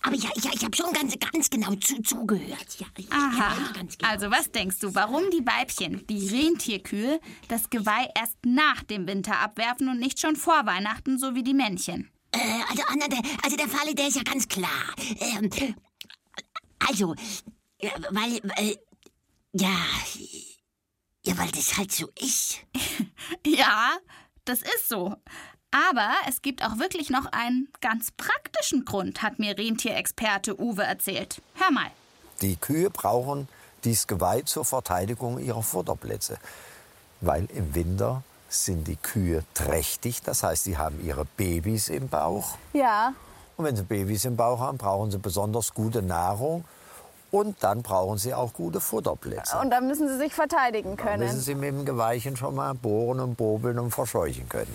aber 0.00 0.14
ich, 0.14 0.24
ich, 0.36 0.54
ich 0.54 0.64
habe 0.64 0.76
schon 0.76 0.92
ganz, 0.92 1.14
ganz 1.18 1.50
genau 1.50 1.74
zu, 1.74 2.00
zugehört. 2.02 2.78
Ja, 2.78 2.86
Aha. 3.10 3.54
genau. 3.74 3.88
Also 4.02 4.30
was 4.30 4.50
denkst 4.50 4.78
du, 4.80 4.94
warum 4.94 5.30
die 5.30 5.44
Weibchen, 5.44 6.06
die 6.06 6.28
Rentierkühe, 6.28 7.20
das 7.48 7.68
Geweih 7.68 8.08
erst 8.14 8.38
nach 8.44 8.82
dem 8.84 9.06
Winter 9.06 9.38
abwerfen 9.38 9.88
und 9.88 9.98
nicht 9.98 10.18
schon 10.20 10.36
vor 10.36 10.64
Weihnachten, 10.64 11.18
so 11.18 11.34
wie 11.34 11.42
die 11.42 11.54
Männchen? 11.54 12.10
Äh, 12.32 12.62
also, 12.68 12.82
Anna, 12.88 13.08
der, 13.08 13.20
also 13.42 13.56
der 13.56 13.68
Fall, 13.68 13.94
der 13.94 14.08
ist 14.08 14.16
ja 14.16 14.22
ganz 14.22 14.48
klar. 14.48 14.94
Ähm, 15.20 15.50
also, 16.88 17.14
Ja, 17.80 17.90
weil, 18.10 18.40
weil, 18.44 18.78
ja, 19.52 19.76
ja, 21.24 21.38
weil 21.38 21.50
das 21.50 21.76
halt 21.76 21.92
so 21.92 22.08
ist. 22.20 22.58
Ja, 23.46 23.96
das 24.44 24.60
ist 24.60 24.88
so. 24.88 25.16
Aber 25.70 26.12
es 26.28 26.42
gibt 26.42 26.62
auch 26.62 26.78
wirklich 26.78 27.08
noch 27.10 27.26
einen 27.32 27.68
ganz 27.80 28.10
praktischen 28.12 28.84
Grund, 28.84 29.22
hat 29.22 29.38
mir 29.38 29.56
Rentierexperte 29.56 30.60
Uwe 30.60 30.82
erzählt. 30.84 31.40
Hör 31.54 31.70
mal. 31.70 31.90
Die 32.42 32.56
Kühe 32.56 32.90
brauchen 32.90 33.48
dieses 33.84 34.06
Geweih 34.06 34.42
zur 34.42 34.64
Verteidigung 34.64 35.38
ihrer 35.38 35.62
Futterplätze. 35.62 36.38
Weil 37.20 37.46
im 37.54 37.74
Winter 37.74 38.22
sind 38.54 38.86
die 38.88 38.96
Kühe 38.96 39.44
trächtig, 39.54 40.22
das 40.22 40.42
heißt, 40.42 40.64
sie 40.64 40.78
haben 40.78 41.04
ihre 41.04 41.24
Babys 41.24 41.88
im 41.88 42.08
Bauch. 42.08 42.56
Ja. 42.72 43.14
Und 43.56 43.64
wenn 43.64 43.76
sie 43.76 43.82
Babys 43.82 44.24
im 44.24 44.36
Bauch 44.36 44.60
haben, 44.60 44.78
brauchen 44.78 45.10
sie 45.10 45.18
besonders 45.18 45.74
gute 45.74 46.02
Nahrung. 46.02 46.64
Und 47.32 47.62
dann 47.64 47.82
brauchen 47.82 48.18
sie 48.18 48.34
auch 48.34 48.52
gute 48.52 48.78
Futterplätze. 48.78 49.58
Und 49.58 49.70
dann 49.70 49.86
müssen 49.88 50.06
sie 50.06 50.18
sich 50.18 50.34
verteidigen 50.34 50.98
Dann 50.98 51.18
müssen 51.18 51.30
können. 51.30 51.40
sie 51.40 51.54
mit 51.54 51.70
dem 51.70 51.84
Geweihchen 51.86 52.36
schon 52.36 52.54
mal 52.54 52.74
bohren 52.74 53.20
und 53.20 53.36
bobeln 53.36 53.78
und 53.78 53.90
verscheuchen 53.90 54.50
können. 54.50 54.70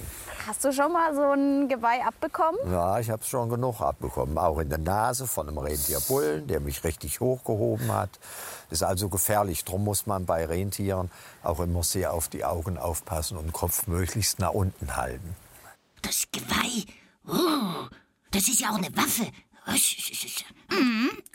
Hast 0.48 0.66
du 0.66 0.74
schon 0.74 0.92
mal 0.92 1.14
so 1.14 1.22
ein 1.22 1.70
Geweih 1.70 2.04
abbekommen? 2.04 2.60
Ja, 2.72 2.98
ich 3.00 3.12
habe 3.12 3.24
schon 3.24 3.50
genug 3.50 3.80
abbekommen. 3.80 4.40
Auch 4.40 4.58
in 4.58 4.70
der 4.70 4.80
Nase 4.80 5.28
von 5.28 5.48
einem 5.48 5.60
Rentierbullen, 5.60 6.48
der 6.48 6.60
mich 6.60 6.84
richtig 6.84 7.20
hochgehoben 7.20 7.94
hat. 7.94 8.10
Das 8.70 8.80
ist 8.80 8.84
also 8.84 9.08
gefährlich. 9.08 9.64
Darum 9.64 9.84
muss 9.84 10.08
man 10.08 10.26
bei 10.26 10.44
Rentieren 10.44 11.12
auch 11.44 11.60
immer 11.60 11.84
sehr 11.84 12.12
auf 12.12 12.28
die 12.28 12.44
Augen 12.44 12.80
aufpassen 12.80 13.38
und 13.38 13.46
den 13.46 13.54
Kopf 13.54 13.86
möglichst 13.86 14.40
nach 14.40 14.54
unten 14.54 14.96
halten. 14.96 15.36
Das 16.02 16.24
Geweih, 16.32 16.86
oh, 17.28 17.88
das 18.32 18.48
ist 18.48 18.62
ja 18.62 18.72
auch 18.72 18.78
eine 18.78 18.90
Waffe. 18.98 19.28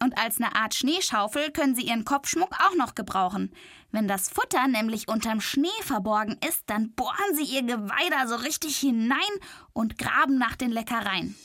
Und 0.00 0.18
als 0.18 0.38
eine 0.38 0.54
Art 0.54 0.74
Schneeschaufel 0.74 1.50
können 1.52 1.74
Sie 1.74 1.82
Ihren 1.82 2.04
Kopfschmuck 2.04 2.54
auch 2.60 2.74
noch 2.76 2.94
gebrauchen. 2.94 3.52
Wenn 3.90 4.08
das 4.08 4.28
Futter 4.28 4.66
nämlich 4.68 5.08
unterm 5.08 5.40
Schnee 5.40 5.68
verborgen 5.82 6.38
ist, 6.48 6.62
dann 6.66 6.92
bohren 6.92 7.34
Sie 7.34 7.44
Ihr 7.44 7.62
Geweih 7.62 8.26
so 8.26 8.36
richtig 8.36 8.76
hinein 8.76 9.18
und 9.72 9.98
graben 9.98 10.38
nach 10.38 10.56
den 10.56 10.70
Leckereien. 10.70 11.36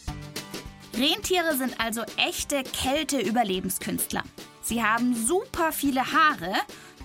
Rentiere 0.96 1.56
sind 1.56 1.80
also 1.80 2.02
echte 2.18 2.64
Kälte-Überlebenskünstler. 2.64 4.24
Sie 4.62 4.84
haben 4.84 5.16
super 5.16 5.72
viele 5.72 6.12
Haare, 6.12 6.56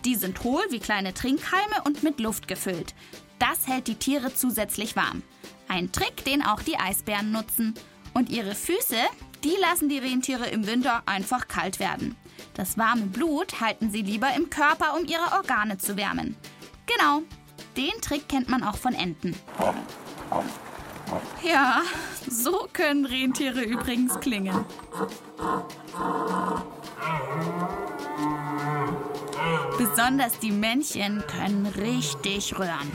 die 0.04 0.14
sind 0.16 0.42
hohl 0.42 0.62
wie 0.70 0.80
kleine 0.80 1.14
Trinkhalme 1.14 1.82
und 1.84 2.02
mit 2.02 2.18
Luft 2.18 2.48
gefüllt. 2.48 2.94
Das 3.38 3.66
hält 3.66 3.88
die 3.88 3.96
Tiere 3.96 4.34
zusätzlich 4.34 4.96
warm. 4.96 5.22
Ein 5.68 5.92
Trick, 5.92 6.24
den 6.24 6.42
auch 6.42 6.62
die 6.62 6.78
Eisbären 6.78 7.32
nutzen. 7.32 7.74
Und 8.14 8.30
ihre 8.30 8.54
Füße, 8.54 8.96
die 9.44 9.56
lassen 9.60 9.88
die 9.88 9.98
Rentiere 9.98 10.48
im 10.48 10.66
Winter 10.66 11.02
einfach 11.06 11.48
kalt 11.48 11.78
werden. 11.78 12.16
Das 12.54 12.78
warme 12.78 13.06
Blut 13.06 13.60
halten 13.60 13.90
sie 13.90 14.02
lieber 14.02 14.32
im 14.34 14.50
Körper, 14.50 14.96
um 14.96 15.04
ihre 15.04 15.36
Organe 15.36 15.78
zu 15.78 15.96
wärmen. 15.96 16.36
Genau, 16.86 17.22
den 17.76 18.00
Trick 18.00 18.28
kennt 18.28 18.48
man 18.48 18.62
auch 18.62 18.76
von 18.76 18.94
Enten. 18.94 19.34
Ja, 21.42 21.82
so 22.28 22.68
können 22.72 23.04
Rentiere 23.04 23.62
übrigens 23.62 24.18
klingen. 24.20 24.64
Besonders 29.78 30.38
die 30.38 30.52
Männchen 30.52 31.22
können 31.26 31.66
richtig 31.66 32.58
röhren. 32.58 32.90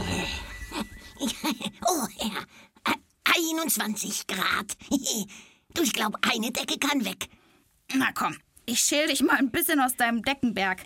Oh, 1.86 2.06
ja, 2.18 2.94
21 3.24 4.26
Grad. 4.26 4.76
Du, 5.72 5.82
ich 5.82 5.92
glaube, 5.92 6.18
eine 6.22 6.50
Decke 6.50 6.80
kann 6.80 7.04
weg. 7.04 7.28
Na 7.94 8.10
komm, 8.12 8.36
ich 8.66 8.80
schäl 8.80 9.06
dich 9.06 9.22
mal 9.22 9.36
ein 9.36 9.52
bisschen 9.52 9.78
aus 9.78 9.94
deinem 9.94 10.22
Deckenberg. 10.22 10.84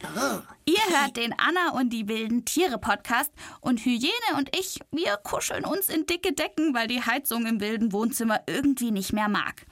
Ihr 0.67 1.01
hört 1.01 1.17
den 1.17 1.35
Anna 1.39 1.71
und 1.79 1.91
die 1.91 2.07
wilden 2.07 2.45
Tiere 2.45 2.77
Podcast 2.77 3.33
und 3.63 3.81
Hyäne 3.81 4.37
und 4.37 4.55
ich, 4.55 4.81
wir 4.91 5.17
kuscheln 5.17 5.65
uns 5.65 5.89
in 5.89 6.05
dicke 6.05 6.35
Decken, 6.35 6.75
weil 6.75 6.87
die 6.87 7.03
Heizung 7.03 7.47
im 7.47 7.61
wilden 7.61 7.93
Wohnzimmer 7.93 8.43
irgendwie 8.47 8.91
nicht 8.91 9.15
mehr 9.15 9.29
mag. 9.29 9.65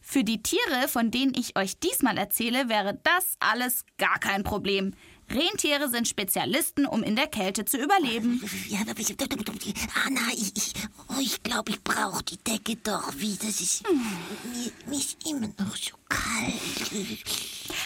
Für 0.00 0.22
die 0.22 0.42
Tiere, 0.42 0.88
von 0.88 1.10
denen 1.10 1.34
ich 1.34 1.56
euch 1.58 1.78
diesmal 1.78 2.16
erzähle, 2.16 2.68
wäre 2.68 2.98
das 3.02 3.36
alles 3.40 3.84
gar 3.98 4.18
kein 4.20 4.42
Problem. 4.42 4.94
Rentiere 5.30 5.88
sind 5.88 6.08
Spezialisten, 6.08 6.86
um 6.86 7.02
in 7.02 7.16
der 7.16 7.26
Kälte 7.26 7.64
zu 7.64 7.78
überleben. 7.78 8.42
Ja, 8.68 8.80
aber 8.82 8.98
ich, 8.98 9.14
Anna, 10.04 10.20
ich, 10.32 10.56
ich, 10.56 10.72
oh, 11.08 11.20
ich 11.20 11.42
glaube, 11.42 11.72
ich 11.72 11.82
brauche 11.82 12.22
die 12.22 12.38
Decke 12.38 12.76
doch 12.76 13.14
wieder. 13.16 13.46
Das 13.46 13.60
ist, 13.60 13.82
mir, 13.88 14.72
mir 14.86 14.98
ist 14.98 15.16
immer 15.28 15.48
noch 15.58 15.76
so 15.76 15.96
kalt. 16.08 17.24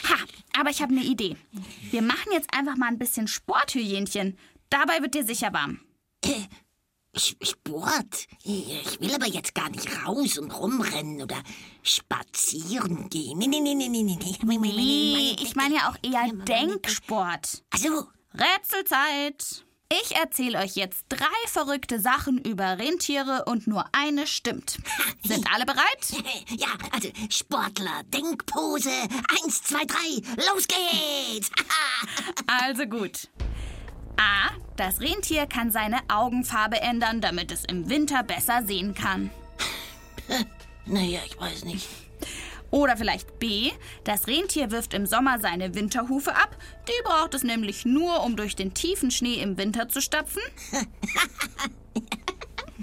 Ha, 0.09 0.17
aber 0.59 0.71
ich 0.71 0.83
habe 0.83 0.93
eine 0.93 1.05
Idee. 1.05 1.37
Wir 1.91 2.03
machen 2.03 2.33
jetzt 2.33 2.53
einfach 2.53 2.77
mal 2.77 2.89
ein 2.89 2.99
bisschen 2.99 3.29
Sport, 3.29 3.75
Hyänchen. 3.75 4.37
Dabei 4.69 5.01
wird 5.01 5.15
dir 5.15 5.25
sicher 5.25 5.53
warm. 5.53 5.81
Äh, 6.25 6.43
Sport? 7.21 8.27
Ich 8.43 9.01
will 9.01 9.15
aber 9.15 9.27
jetzt 9.27 9.55
gar 9.55 9.71
nicht 9.71 9.89
raus 10.05 10.39
und 10.39 10.51
rumrennen 10.51 11.23
oder 11.23 11.37
spazieren 11.83 13.09
gehen. 13.09 13.39
Nee, 13.39 13.47
nee, 13.47 13.61
nee, 13.61 13.75
nee, 13.75 13.89
nee, 13.89 14.03
nee. 14.03 15.37
ich 15.41 15.55
meine 15.55 15.77
ja 15.77 15.91
auch 15.91 15.97
eher 16.03 16.33
Denksport. 16.45 17.63
Also, 17.71 18.07
Rätselzeit. 18.35 19.65
Ich 19.93 20.15
erzähle 20.15 20.59
euch 20.59 20.77
jetzt 20.77 21.05
drei 21.09 21.27
verrückte 21.49 21.99
Sachen 21.99 22.39
über 22.39 22.79
Rentiere 22.79 23.45
und 23.47 23.67
nur 23.67 23.85
eine 23.91 24.29
stimmt. 24.29 24.79
Sind 25.25 25.53
alle 25.53 25.67
bereit? 25.67 26.25
ja, 26.57 26.69
also 26.93 27.09
Sportler, 27.29 28.05
Denkpose. 28.05 28.89
Eins, 28.89 29.63
zwei, 29.65 29.85
drei, 29.85 30.23
los 30.47 30.67
geht's. 30.69 31.51
Also 32.47 32.85
gut. 32.87 33.29
A. 34.17 34.51
Das 34.77 35.01
Rentier 35.01 35.47
kann 35.47 35.71
seine 35.71 35.99
Augenfarbe 36.09 36.81
ändern, 36.81 37.21
damit 37.21 37.53
es 37.53 37.65
im 37.65 37.89
Winter 37.89 38.23
besser 38.23 38.63
sehen 38.65 38.95
kann. 38.95 39.31
naja, 40.87 41.21
ich 41.27 41.39
weiß 41.39 41.65
nicht. 41.65 41.89
Oder 42.71 42.97
vielleicht 42.97 43.39
B. 43.39 43.73
Das 44.05 44.27
Rentier 44.27 44.71
wirft 44.71 44.95
im 44.95 45.07
Sommer 45.07 45.41
seine 45.41 45.75
Winterhufe 45.75 46.35
ab. 46.35 46.57
Die 46.87 47.03
braucht 47.05 47.35
es 47.35 47.43
nämlich 47.43 47.85
nur, 47.85 48.23
um 48.23 48.37
durch 48.37 48.55
den 48.55 48.75
tiefen 48.75 49.11
Schnee 49.11 49.43
im 49.43 49.59
Winter 49.59 49.89
zu 49.89 50.01
stapfen. 50.01 50.43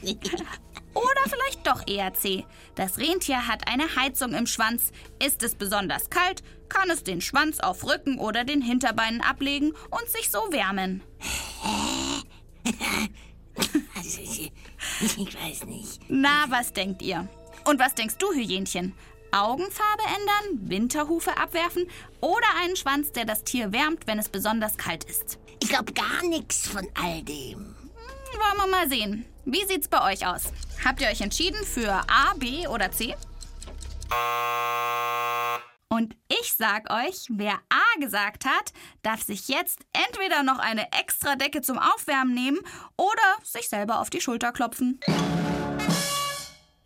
Oder 0.97 1.29
vielleicht 1.29 1.67
doch 1.67 1.87
eher 1.87 2.13
C. 2.15 2.43
Das 2.73 2.97
Rentier 2.97 3.47
hat 3.47 3.67
eine 3.67 3.95
Heizung 3.95 4.33
im 4.33 4.47
Schwanz. 4.47 4.91
Ist 5.23 5.43
es 5.43 5.53
besonders 5.53 6.09
kalt, 6.09 6.41
kann 6.69 6.89
es 6.89 7.03
den 7.03 7.21
Schwanz 7.21 7.59
auf 7.59 7.83
Rücken 7.83 8.17
oder 8.17 8.43
den 8.43 8.63
Hinterbeinen 8.63 9.21
ablegen 9.21 9.73
und 9.91 10.09
sich 10.09 10.31
so 10.31 10.39
wärmen. 10.51 11.03
Ich, 14.01 14.51
ich 15.17 15.35
weiß 15.35 15.65
nicht. 15.65 16.01
Na, 16.07 16.45
was 16.49 16.73
denkt 16.73 17.03
ihr? 17.03 17.27
Und 17.65 17.79
was 17.79 17.93
denkst 17.93 18.15
du, 18.17 18.33
Hyänchen? 18.33 18.93
Augenfarbe 19.31 20.03
ändern, 20.03 20.69
Winterhufe 20.69 21.37
abwerfen 21.37 21.87
oder 22.21 22.47
einen 22.63 22.75
Schwanz, 22.75 23.11
der 23.11 23.25
das 23.25 23.43
Tier 23.43 23.71
wärmt, 23.71 24.07
wenn 24.07 24.17
es 24.17 24.29
besonders 24.29 24.77
kalt 24.77 25.03
ist? 25.03 25.37
Ich 25.61 25.69
glaube 25.69 25.93
gar 25.93 26.23
nichts 26.27 26.67
von 26.67 26.87
all 26.95 27.21
dem. 27.23 27.75
Wollen 28.33 28.57
wir 28.57 28.67
mal 28.67 28.89
sehen. 28.89 29.25
Wie 29.49 29.65
sieht's 29.65 29.87
bei 29.87 30.03
euch 30.11 30.27
aus? 30.27 30.51
Habt 30.83 30.99
ihr 30.99 31.07
euch 31.07 31.21
entschieden 31.21 31.63
für 31.63 31.89
A, 31.89 32.33
B 32.35 32.67
oder 32.67 32.91
C? 32.91 33.15
Und 35.87 36.17
ich 36.27 36.51
sag 36.51 36.91
euch, 36.91 37.27
wer 37.29 37.53
A 37.53 37.99
gesagt 38.01 38.43
hat, 38.43 38.73
darf 39.03 39.23
sich 39.23 39.47
jetzt 39.47 39.79
entweder 39.93 40.43
noch 40.43 40.59
eine 40.59 40.91
extra 40.91 41.37
Decke 41.37 41.61
zum 41.61 41.79
Aufwärmen 41.79 42.33
nehmen 42.33 42.59
oder 42.97 43.23
sich 43.41 43.69
selber 43.69 44.01
auf 44.01 44.09
die 44.09 44.19
Schulter 44.19 44.51
klopfen. 44.51 44.99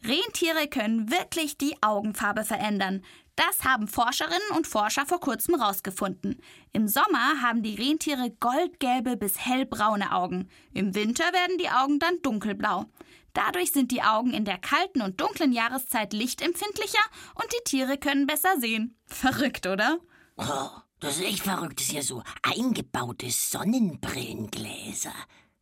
Rentiere 0.03 0.68
können 0.68 1.10
wirklich 1.10 1.58
die 1.58 1.75
Augenfarbe 1.82 2.44
verändern. 2.44 3.03
Das 3.35 3.63
haben 3.63 3.88
Forscherinnen 3.88 4.51
und 4.55 4.67
Forscher 4.67 5.05
vor 5.05 5.19
kurzem 5.19 5.55
rausgefunden. 5.55 6.41
Im 6.73 6.88
Sommer 6.88 7.41
haben 7.41 7.63
die 7.63 7.75
Rentiere 7.75 8.31
goldgelbe 8.39 9.17
bis 9.17 9.39
hellbraune 9.39 10.11
Augen. 10.11 10.50
Im 10.73 10.93
Winter 10.95 11.23
werden 11.31 11.57
die 11.57 11.69
Augen 11.69 12.00
dann 12.00 12.21
dunkelblau. 12.21 12.85
Dadurch 13.33 13.71
sind 13.71 13.91
die 13.91 14.01
Augen 14.03 14.33
in 14.33 14.43
der 14.43 14.57
kalten 14.57 15.01
und 15.01 15.21
dunklen 15.21 15.53
Jahreszeit 15.53 16.11
lichtempfindlicher 16.13 17.03
und 17.35 17.45
die 17.53 17.63
Tiere 17.63 17.97
können 17.97 18.27
besser 18.27 18.59
sehen. 18.59 18.97
Verrückt, 19.05 19.65
oder? 19.67 20.00
Oh, 20.35 20.69
das 21.00 21.17
ist 21.17 21.23
echt 21.23 21.43
verrückt. 21.43 21.79
Das 21.79 21.88
ist 21.88 21.93
ja 21.93 22.01
so 22.01 22.21
eingebaute 22.43 23.29
Sonnenbrillengläser. 23.29 25.13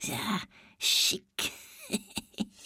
Ja, 0.01 0.41
schick. 0.79 1.51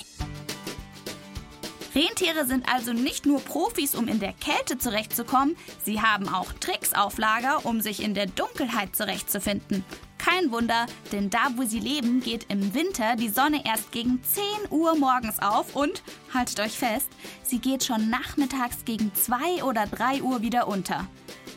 Rentiere 1.96 2.46
sind 2.48 2.68
also 2.74 2.92
nicht 2.92 3.26
nur 3.26 3.40
Profis, 3.40 3.94
um 3.94 4.08
in 4.08 4.20
der 4.20 4.34
Kälte 4.34 4.80
zurechtzukommen, 4.80 5.56
sie 5.84 6.02
haben 6.02 6.28
auch 6.28 6.52
Tricks 6.54 6.94
auf 6.94 7.18
Lager, 7.18 7.66
um 7.66 7.82
sich 7.82 8.02
in 8.02 8.16
der 8.16 8.26
Dunkelheit 8.26 8.96
zurechtzufinden. 8.96 9.86
Kein 10.18 10.52
Wunder, 10.52 10.86
denn 11.12 11.30
da, 11.30 11.50
wo 11.56 11.64
sie 11.64 11.80
leben, 11.80 12.22
geht 12.22 12.46
im 12.50 12.74
Winter 12.74 13.16
die 13.16 13.30
Sonne 13.30 13.66
erst 13.66 13.92
gegen 13.92 14.24
10 14.24 14.44
Uhr 14.72 14.96
morgens 14.96 15.40
auf 15.40 15.76
und, 15.76 16.02
haltet 16.34 16.62
euch 16.62 16.78
fest, 16.78 17.10
sie 17.44 17.60
geht 17.60 17.84
schon 17.84 18.10
nachmittags 18.10 18.86
gegen 18.86 19.14
2 19.14 19.64
oder 19.64 19.86
3 19.86 20.24
Uhr 20.24 20.42
wieder 20.42 20.68
unter. 20.68 21.08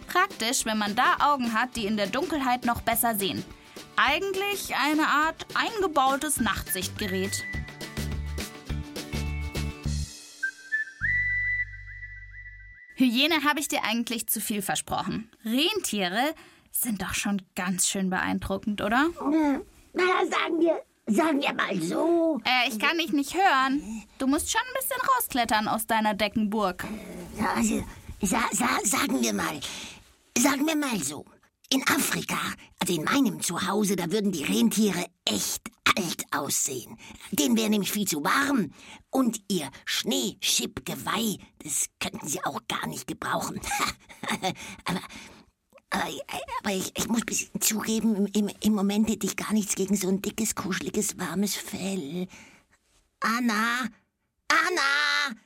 Praktisch, 0.09 0.67
wenn 0.67 0.79
man 0.79 0.97
da 0.97 1.33
Augen 1.33 1.55
hat, 1.55 1.77
die 1.77 1.87
in 1.87 1.97
der 1.97 2.09
Dunkelheit 2.09 2.67
noch 2.67 2.83
besser 2.83 3.15
sehen. 3.17 3.45
Eigentlich 3.97 4.75
eine 4.75 5.07
Art 5.07 5.47
eingebautes 5.55 6.41
Nachtsichtgerät. 6.41 7.45
Hyäne 12.97 13.45
habe 13.45 13.61
ich 13.61 13.69
dir 13.69 13.85
eigentlich 13.85 14.27
zu 14.27 14.41
viel 14.41 14.63
versprochen. 14.63 15.31
Rentiere 15.45 16.35
sind 16.73 17.03
doch 17.03 17.15
schon 17.15 17.43
ganz 17.55 17.87
schön 17.89 18.11
beeindruckend, 18.11 18.81
oder? 18.81 19.09
Na, 19.93 20.03
sagen 20.27 20.61
wir, 20.61 20.83
sagen 21.07 21.41
wir 21.41 21.53
mal 21.53 21.81
so. 21.81 22.41
Äh, 22.45 22.69
ich 22.69 22.79
kann 22.79 22.99
dich 22.99 23.13
nicht 23.13 23.35
hören. 23.35 23.83
Du 24.19 24.27
musst 24.27 24.51
schon 24.51 24.61
ein 24.61 24.81
bisschen 24.81 25.09
rausklettern 25.15 25.69
aus 25.69 25.87
deiner 25.87 26.15
Deckenburg. 26.15 26.85
Also, 27.55 27.85
sa, 28.23 28.45
sa, 28.53 28.69
sagen 28.83 29.21
wir 29.23 29.33
mal, 29.33 29.61
sagen 30.39 30.67
wir 30.67 30.77
mal 30.77 30.99
so. 31.03 31.25
In 31.69 31.83
Afrika, 31.83 32.39
also 32.79 32.95
in 32.95 33.05
meinem 33.05 33.43
Zuhause, 33.43 33.97
da 33.97 34.11
würden 34.11 34.33
die 34.33 34.45
Rentiere 34.45 35.07
echt 35.25 35.63
alt 35.97 36.25
aussehen. 36.31 36.97
Denen 37.31 37.57
wäre 37.57 37.71
nämlich 37.71 37.93
viel 37.93 38.07
zu 38.07 38.23
warm. 38.25 38.73
Und 39.11 39.41
ihr 39.49 39.71
Schneeschippgeweih, 39.85 41.39
das 41.63 41.87
könnten 42.01 42.29
sie 42.29 42.45
auch 42.45 42.61
gar 42.69 42.87
nicht 42.87 43.07
gebrauchen. 43.07 43.61
aber, 44.85 45.01
aber, 45.91 46.05
aber 46.61 46.75
ich, 46.75 46.93
ich 46.97 47.09
muss 47.09 47.23
zugeben, 47.61 48.27
im, 48.27 48.51
im 48.61 48.75
Moment 48.75 49.09
hätte 49.09 49.27
ich 49.27 49.37
gar 49.37 49.53
nichts 49.53 49.75
gegen 49.75 49.97
so 49.97 50.09
ein 50.09 50.23
dickes, 50.23 50.55
kuscheliges, 50.55 51.19
warmes 51.19 51.57
Fell. 51.57 52.29
Anna! 53.21 53.89
Anna! 54.49 55.37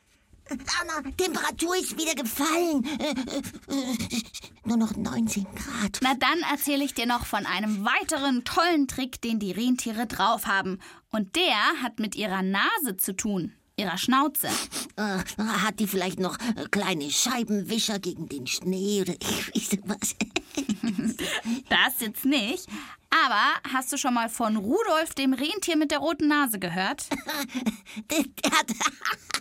Anna, 0.50 1.10
Temperatur 1.16 1.76
ist 1.76 1.96
wieder 1.96 2.14
gefallen. 2.14 2.84
Äh, 2.98 3.10
äh, 3.10 4.22
Nur 4.64 4.76
noch 4.76 4.96
19 4.96 5.44
Grad. 5.44 5.98
Na 6.02 6.14
dann 6.14 6.40
erzähle 6.50 6.84
ich 6.84 6.94
dir 6.94 7.06
noch 7.06 7.24
von 7.24 7.46
einem 7.46 7.84
weiteren 7.84 8.44
tollen 8.44 8.88
Trick, 8.88 9.20
den 9.22 9.38
die 9.38 9.52
Rentiere 9.52 10.06
drauf 10.06 10.46
haben. 10.46 10.78
Und 11.10 11.36
der 11.36 11.82
hat 11.82 11.98
mit 12.00 12.16
ihrer 12.16 12.42
Nase 12.42 12.96
zu 12.96 13.14
tun, 13.14 13.52
ihrer 13.76 13.98
Schnauze. 13.98 14.48
Äh, 14.96 15.18
hat 15.38 15.78
die 15.78 15.86
vielleicht 15.86 16.18
noch 16.20 16.36
kleine 16.70 17.10
Scheibenwischer 17.10 17.98
gegen 17.98 18.28
den 18.28 18.46
Schnee 18.46 19.02
oder 19.02 19.14
ich 19.20 19.70
weiß 19.72 19.78
was? 19.84 20.16
Das 21.68 22.00
jetzt 22.00 22.24
nicht. 22.24 22.66
Aber 23.10 23.42
hast 23.72 23.92
du 23.92 23.96
schon 23.96 24.14
mal 24.14 24.28
von 24.28 24.56
Rudolf, 24.56 25.14
dem 25.14 25.32
Rentier 25.32 25.76
mit 25.76 25.90
der 25.90 25.98
roten 25.98 26.28
Nase, 26.28 26.58
gehört? 26.58 27.06
Der, 28.10 28.22
der, 28.22 28.52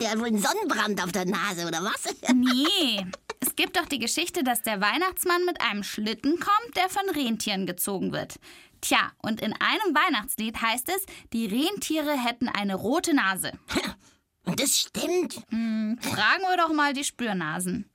der 0.00 0.10
hat 0.10 0.18
wohl 0.18 0.26
einen 0.26 0.42
Sonnenbrand 0.42 1.02
auf 1.02 1.12
der 1.12 1.26
Nase 1.26 1.66
oder 1.66 1.82
was? 1.82 2.14
Nee. 2.34 3.06
Es 3.40 3.56
gibt 3.56 3.76
doch 3.76 3.86
die 3.86 3.98
Geschichte, 3.98 4.42
dass 4.42 4.62
der 4.62 4.80
Weihnachtsmann 4.80 5.44
mit 5.44 5.60
einem 5.60 5.82
Schlitten 5.82 6.40
kommt, 6.40 6.76
der 6.76 6.88
von 6.88 7.08
Rentieren 7.10 7.66
gezogen 7.66 8.12
wird. 8.12 8.36
Tja, 8.80 9.12
und 9.22 9.40
in 9.40 9.52
einem 9.52 9.94
Weihnachtslied 9.94 10.60
heißt 10.60 10.88
es, 10.88 11.04
die 11.32 11.46
Rentiere 11.46 12.12
hätten 12.12 12.48
eine 12.48 12.74
rote 12.74 13.14
Nase. 13.14 13.52
Und 14.46 14.60
das 14.60 14.78
stimmt. 14.78 15.34
Fragen 15.34 16.42
wir 16.42 16.56
doch 16.58 16.70
mal 16.72 16.92
die 16.92 17.04
Spürnasen. 17.04 17.88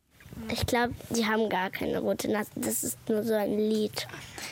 Ich 0.52 0.66
glaube, 0.66 0.96
die 1.12 1.26
haben 1.28 1.48
gar 1.50 1.70
keine 1.70 2.00
rote 2.00 2.32
Nase. 2.32 2.50
Das 2.56 2.84
ist 2.84 2.98
nur 3.08 3.24
so 3.24 3.34
ein 3.36 3.56
Lied. 3.58 4.08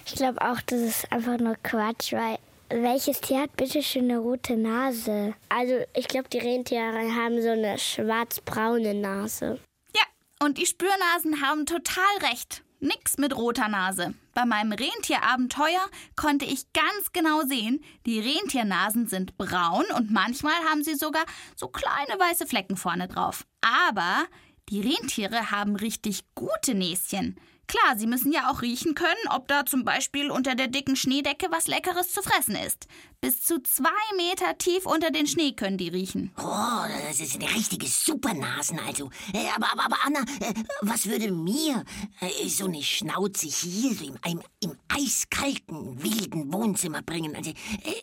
Ich 0.06 0.14
glaube 0.14 0.40
auch, 0.42 0.62
das 0.62 0.80
ist 0.82 1.12
einfach 1.12 1.40
nur 1.40 1.56
Quatsch, 1.64 2.14
weil 2.14 2.38
welches 2.70 3.22
Tier 3.22 3.42
hat 3.42 3.56
bitte 3.56 3.82
schön 3.82 4.06
eine 4.06 4.20
rote 4.20 4.58
Nase? 4.58 5.34
Also, 5.50 5.86
ich 5.96 6.08
glaube, 6.08 6.30
die 6.30 6.40
Rentiere 6.40 7.14
haben 7.16 7.42
so 7.42 7.50
eine 7.50 7.78
schwarz-braune 7.78 8.94
Nase. 8.94 9.60
Ja, 9.96 10.04
und 10.46 10.58
die 10.58 10.66
Spürnasen 10.66 11.42
haben 11.42 11.66
total 11.66 12.18
recht. 12.30 12.64
Nix 12.80 13.18
mit 13.18 13.36
roter 13.36 13.70
Nase. 13.70 14.14
Bei 14.36 14.46
meinem 14.46 14.72
Rentierabenteuer 14.72 15.82
konnte 16.16 16.46
ich 16.46 16.72
ganz 16.74 17.12
genau 17.12 17.42
sehen, 17.42 17.84
die 18.06 18.20
Rentiernasen 18.20 19.08
sind 19.08 19.36
braun 19.38 19.86
und 19.96 20.12
manchmal 20.12 20.54
haben 20.70 20.84
sie 20.84 20.94
sogar 20.94 21.26
so 21.56 21.70
kleine 21.70 22.20
weiße 22.20 22.46
Flecken 22.46 22.78
vorne 22.78 23.08
drauf. 23.08 23.46
Aber 23.62 24.26
die 24.70 24.82
Rentiere 24.82 25.50
haben 25.50 25.76
richtig 25.76 26.22
gute 26.36 26.76
Näschen. 26.76 27.40
Klar, 27.68 27.98
sie 27.98 28.08
müssen 28.08 28.32
ja 28.32 28.50
auch 28.50 28.62
riechen 28.62 28.96
können, 28.96 29.28
ob 29.30 29.50
da 29.50 29.66
zum 29.66 29.84
Beispiel 29.84 30.32
unter 30.32 30.56
der 30.56 30.68
dicken 30.68 30.96
Schneedecke 30.96 31.48
was 31.52 31.68
Leckeres 31.68 32.14
zu 32.14 32.22
fressen 32.22 32.56
ist. 32.56 32.88
Bis 33.20 33.42
zu 33.44 33.62
zwei 33.62 33.90
Meter 34.16 34.58
tief 34.58 34.86
unter 34.86 35.12
den 35.12 35.28
Schnee 35.28 35.52
können 35.52 35.78
die 35.78 35.90
riechen. 35.90 36.32
Oh, 36.38 36.86
das 37.08 37.20
ist 37.20 37.36
eine 37.36 37.50
richtige 37.54 37.88
Supernasen 37.88 38.80
also. 38.80 39.10
Äh, 39.34 39.48
Aber, 39.56 39.72
aber, 39.74 39.86
aber 39.86 39.98
Anna, 40.06 40.22
äh, 40.40 40.54
was 40.82 41.08
würde 41.08 41.32
mir 41.32 41.84
äh, 42.22 42.48
so 42.48 42.66
eine 42.68 42.82
Schnauze 42.82 43.48
hier 43.48 43.94
so 43.94 44.06
im, 44.06 44.18
im, 44.26 44.42
im 44.62 44.78
eiskalten, 44.88 46.02
wilden 46.02 46.54
Wohnzimmer 46.54 47.02
bringen? 47.02 47.36
Also, 47.36 47.50
äh, 47.52 48.02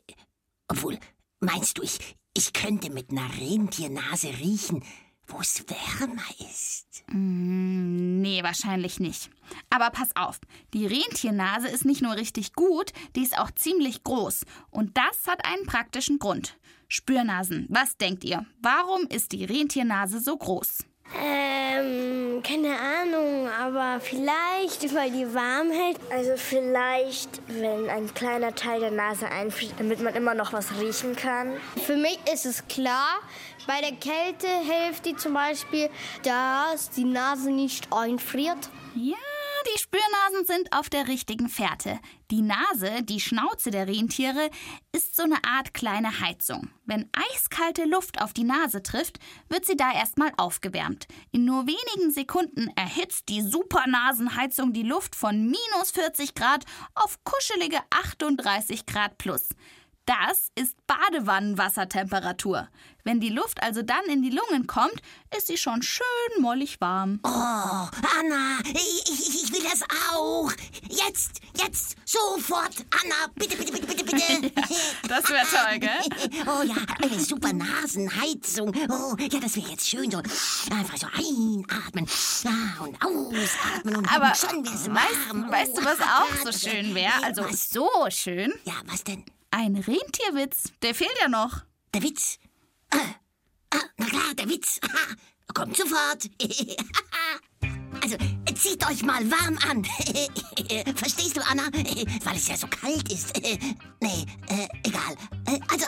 obwohl, 0.68 0.98
meinst 1.40 1.78
du, 1.78 1.82
ich, 1.82 1.98
ich 2.36 2.52
könnte 2.52 2.90
mit 2.90 3.10
einer 3.10 3.28
Rentiernase 3.40 4.28
riechen, 4.28 4.84
wo 5.26 5.40
es 5.40 5.64
wärmer 5.68 6.22
ist? 6.38 7.04
Nee, 7.08 8.42
wahrscheinlich 8.42 9.00
nicht. 9.00 9.30
Aber 9.70 9.90
pass 9.90 10.14
auf, 10.16 10.40
die 10.72 10.86
Rentiernase 10.86 11.68
ist 11.68 11.84
nicht 11.84 12.02
nur 12.02 12.16
richtig 12.16 12.54
gut, 12.54 12.92
die 13.16 13.22
ist 13.22 13.38
auch 13.38 13.50
ziemlich 13.50 14.04
groß. 14.04 14.44
Und 14.70 14.96
das 14.96 15.26
hat 15.26 15.44
einen 15.44 15.66
praktischen 15.66 16.18
Grund. 16.18 16.56
Spürnasen, 16.88 17.66
was 17.70 17.96
denkt 17.96 18.24
ihr? 18.24 18.46
Warum 18.60 19.06
ist 19.08 19.32
die 19.32 19.44
Rentiernase 19.44 20.20
so 20.20 20.36
groß? 20.36 20.84
Ähm, 21.22 22.42
keine 22.42 22.76
Ahnung, 22.78 23.48
aber 23.48 24.00
vielleicht, 24.00 24.94
weil 24.94 25.10
die 25.10 25.32
warm 25.34 25.70
hält. 25.70 25.98
Also 26.10 26.32
vielleicht, 26.36 27.40
wenn 27.48 27.88
ein 27.88 28.12
kleiner 28.14 28.54
Teil 28.54 28.80
der 28.80 28.90
Nase 28.90 29.28
einfriert, 29.28 29.74
damit 29.78 30.00
man 30.00 30.14
immer 30.14 30.34
noch 30.34 30.52
was 30.52 30.78
riechen 30.80 31.16
kann. 31.16 31.52
Für 31.84 31.96
mich 31.96 32.18
ist 32.32 32.46
es 32.46 32.66
klar, 32.68 33.20
bei 33.66 33.80
der 33.80 33.92
Kälte 33.92 34.46
hilft 34.46 35.06
die 35.06 35.16
zum 35.16 35.34
Beispiel, 35.34 35.88
dass 36.22 36.90
die 36.90 37.04
Nase 37.04 37.50
nicht 37.50 37.88
einfriert. 37.92 38.68
Ja, 38.94 39.16
die 39.64 39.78
Spürnasen 39.78 40.44
sind 40.46 40.72
auf 40.72 40.90
der 40.90 41.08
richtigen 41.08 41.48
Fährte. 41.48 41.98
Die 42.30 42.42
Nase, 42.42 43.02
die 43.02 43.20
Schnauze 43.20 43.70
der 43.70 43.86
Rentiere, 43.86 44.50
ist 44.92 45.16
so 45.16 45.22
eine 45.22 45.42
Art 45.44 45.74
kleine 45.74 46.20
Heizung. 46.20 46.70
Wenn 46.84 47.08
eiskalte 47.12 47.84
Luft 47.84 48.20
auf 48.20 48.32
die 48.32 48.44
Nase 48.44 48.82
trifft, 48.82 49.18
wird 49.48 49.64
sie 49.64 49.76
da 49.76 49.92
erstmal 49.92 50.32
aufgewärmt. 50.36 51.06
In 51.32 51.44
nur 51.44 51.66
wenigen 51.66 52.10
Sekunden 52.10 52.68
erhitzt 52.76 53.28
die 53.28 53.42
Supernasenheizung 53.42 54.72
die 54.72 54.82
Luft 54.82 55.14
von 55.14 55.44
minus 55.44 55.90
40 55.92 56.34
Grad 56.34 56.64
auf 56.94 57.18
kuschelige 57.24 57.78
38 57.90 58.86
Grad 58.86 59.18
plus. 59.18 59.48
Das 60.06 60.48
ist 60.54 60.76
Badewannenwassertemperatur. 60.86 62.68
Wenn 63.04 63.20
die 63.20 63.30
Luft 63.30 63.62
also 63.62 63.82
dann 63.82 64.04
in 64.06 64.22
die 64.22 64.30
Lungen 64.30 64.66
kommt, 64.66 65.00
ist 65.36 65.46
sie 65.46 65.56
schon 65.56 65.82
schön 65.82 66.04
mollig 66.40 66.78
warm. 66.80 67.20
Oh, 67.22 67.28
Anna, 67.28 68.58
ich, 68.66 69.04
ich, 69.10 69.44
ich 69.44 69.52
will 69.52 69.62
das 69.62 69.80
auch. 70.12 70.50
Jetzt, 70.88 71.40
jetzt, 71.58 71.96
sofort. 72.04 72.74
Anna, 73.02 73.14
bitte, 73.34 73.56
bitte, 73.56 73.72
bitte, 73.72 73.86
bitte, 73.86 74.04
bitte. 74.04 74.52
Das 75.08 75.28
wäre 75.30 75.46
toll, 75.46 75.78
gell? 75.78 76.44
Oh 76.46 76.62
ja, 76.62 76.74
eine 77.02 77.20
super 77.20 77.52
Nasenheizung. 77.52 78.72
Oh, 78.90 79.16
ja, 79.18 79.40
das 79.40 79.56
wäre 79.56 79.68
jetzt 79.70 79.88
schön 79.88 80.10
so. 80.10 80.18
Einfach 80.18 80.96
so 80.98 81.06
einatmen 81.14 82.06
ah, 82.46 82.82
und 82.84 83.02
ausatmen 83.02 83.96
und 83.96 84.14
Aber 84.14 84.34
schon 84.34 84.64
weißt, 84.66 84.88
warm. 84.88 85.50
weißt 85.50 85.76
du, 85.78 85.84
was 85.84 85.98
Oh, 86.00 86.04
auch 86.24 86.36
so 86.38 86.44
das- 86.46 86.60
schön 86.62 86.94
wäre? 86.94 87.22
Also 87.22 87.44
was? 87.44 87.70
so 87.70 87.88
schön? 88.10 88.52
Ja, 88.64 88.74
was 88.86 89.02
denn? 89.04 89.24
Ein 89.56 89.76
Rentierwitz. 89.76 90.72
Der 90.82 90.94
fehlt 90.96 91.14
ja 91.20 91.28
noch. 91.28 91.62
Der 91.94 92.02
Witz. 92.02 92.38
Ah, 92.90 92.98
ah, 93.72 93.78
na 93.98 94.06
klar, 94.06 94.34
der 94.36 94.48
Witz. 94.48 94.80
Kommt 95.54 95.76
sofort. 95.76 96.28
Also, 98.02 98.16
zieht 98.56 98.84
euch 98.86 99.02
mal 99.02 99.24
warm 99.30 99.56
an. 99.70 99.82
Verstehst 100.96 101.36
du, 101.38 101.40
Anna? 101.48 101.68
Weil 102.24 102.36
es 102.36 102.48
ja 102.48 102.56
so 102.56 102.66
kalt 102.66 103.10
ist. 103.10 103.32
Nee, 104.00 104.26
äh, 104.48 104.68
egal. 104.86 105.14
Äh, 105.46 105.58
Also, 105.70 105.86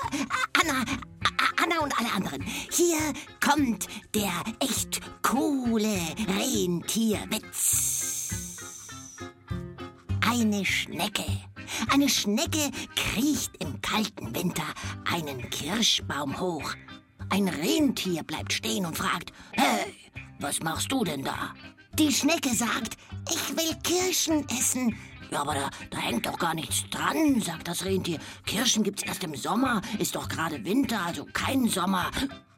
Anna, 0.55 0.81
A- 0.81 1.63
Anna 1.63 1.81
und 1.81 1.93
alle 1.99 2.11
anderen. 2.13 2.43
Hier 2.71 3.13
kommt 3.45 3.87
der 4.15 4.33
echt 4.61 5.01
coole 5.23 5.99
Rentierwitz. 6.39 8.31
Eine 10.27 10.65
Schnecke. 10.65 11.27
Eine 11.97 12.11
Schnecke 12.11 12.71
kriecht 12.95 13.53
im 13.59 13.81
kalten 13.81 14.35
Winter 14.35 14.67
einen 15.11 15.49
Kirschbaum 15.49 16.39
hoch. 16.39 16.75
Ein 17.31 17.49
Rentier 17.49 18.23
bleibt 18.23 18.53
stehen 18.53 18.85
und 18.85 18.99
fragt, 18.99 19.33
Hey, 19.53 19.95
was 20.39 20.61
machst 20.61 20.93
du 20.93 21.05
denn 21.05 21.25
da? 21.25 21.55
Die 21.99 22.13
Schnecke 22.13 22.51
sagt, 22.55 22.99
ich 23.33 23.57
will 23.57 23.75
Kirschen 23.83 24.47
essen. 24.51 24.95
Ja, 25.31 25.41
aber 25.41 25.55
da, 25.55 25.71
da 25.89 25.97
hängt 25.97 26.27
doch 26.27 26.39
gar 26.39 26.53
nichts 26.53 26.85
dran, 26.91 27.41
sagt 27.41 27.67
das 27.67 27.83
Rentier. 27.87 28.19
Kirschen 28.45 28.83
gibt's 28.83 29.03
erst 29.03 29.25
im 29.25 29.35
Sommer, 29.35 29.81
ist 29.99 30.17
doch 30.17 30.29
gerade 30.29 30.63
Winter, 30.67 31.01
also 31.01 31.27
kein 31.33 31.67
Sommer. 31.67 32.11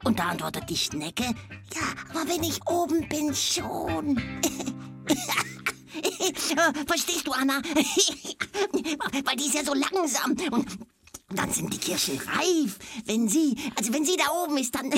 Und 0.04 0.18
da 0.18 0.28
antwortet 0.28 0.70
die 0.70 0.76
Schnecke, 0.76 1.24
ja, 1.24 1.82
aber 2.10 2.28
wenn 2.28 2.42
ich 2.42 2.64
oben 2.66 3.08
bin, 3.08 3.34
schon. 3.34 4.16
Verstehst 6.86 7.26
du, 7.26 7.32
Anna? 7.32 7.60
Weil 9.24 9.36
die 9.36 9.46
ist 9.46 9.54
ja 9.54 9.64
so 9.64 9.74
langsam. 9.74 10.36
Und 11.30 11.38
dann 11.38 11.52
sind 11.52 11.72
die 11.72 11.78
Kirschen 11.78 12.18
reif. 12.18 12.78
Wenn 13.04 13.28
sie, 13.28 13.56
also 13.76 13.92
wenn 13.92 14.04
sie 14.04 14.16
da 14.16 14.30
oben 14.44 14.56
ist, 14.58 14.74
dann... 14.74 14.90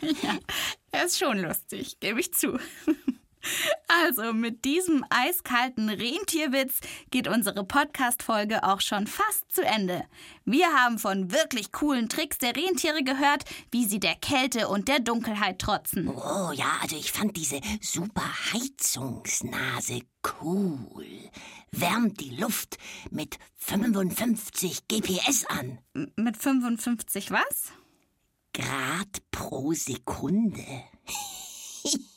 ja, 0.00 0.38
er 0.90 1.04
ist 1.04 1.18
schon 1.18 1.38
lustig, 1.38 2.00
gebe 2.00 2.20
ich 2.20 2.32
zu. 2.34 2.58
Also 3.88 4.32
mit 4.32 4.64
diesem 4.64 5.04
eiskalten 5.10 5.88
Rentierwitz 5.88 6.80
geht 7.10 7.28
unsere 7.28 7.64
Podcast-Folge 7.64 8.64
auch 8.64 8.80
schon 8.80 9.06
fast 9.06 9.50
zu 9.50 9.62
Ende. 9.62 10.04
Wir 10.44 10.68
haben 10.68 10.98
von 10.98 11.32
wirklich 11.32 11.72
coolen 11.72 12.08
Tricks 12.08 12.38
der 12.38 12.56
Rentiere 12.56 13.02
gehört, 13.02 13.44
wie 13.70 13.84
sie 13.84 14.00
der 14.00 14.16
Kälte 14.16 14.68
und 14.68 14.88
der 14.88 15.00
Dunkelheit 15.00 15.58
trotzen. 15.58 16.08
Oh 16.08 16.50
ja, 16.52 16.78
also 16.82 16.96
ich 16.96 17.12
fand 17.12 17.36
diese 17.36 17.60
super 17.80 18.28
Heizungsnase 18.52 20.00
cool. 20.42 21.06
Wärmt 21.70 22.20
die 22.20 22.36
Luft 22.36 22.78
mit 23.10 23.38
55 23.56 24.88
GPS 24.88 25.44
an. 25.46 25.78
M 25.94 26.12
mit 26.16 26.36
55 26.36 27.30
was? 27.30 27.72
Grad 28.52 29.22
pro 29.30 29.72
Sekunde. 29.72 30.64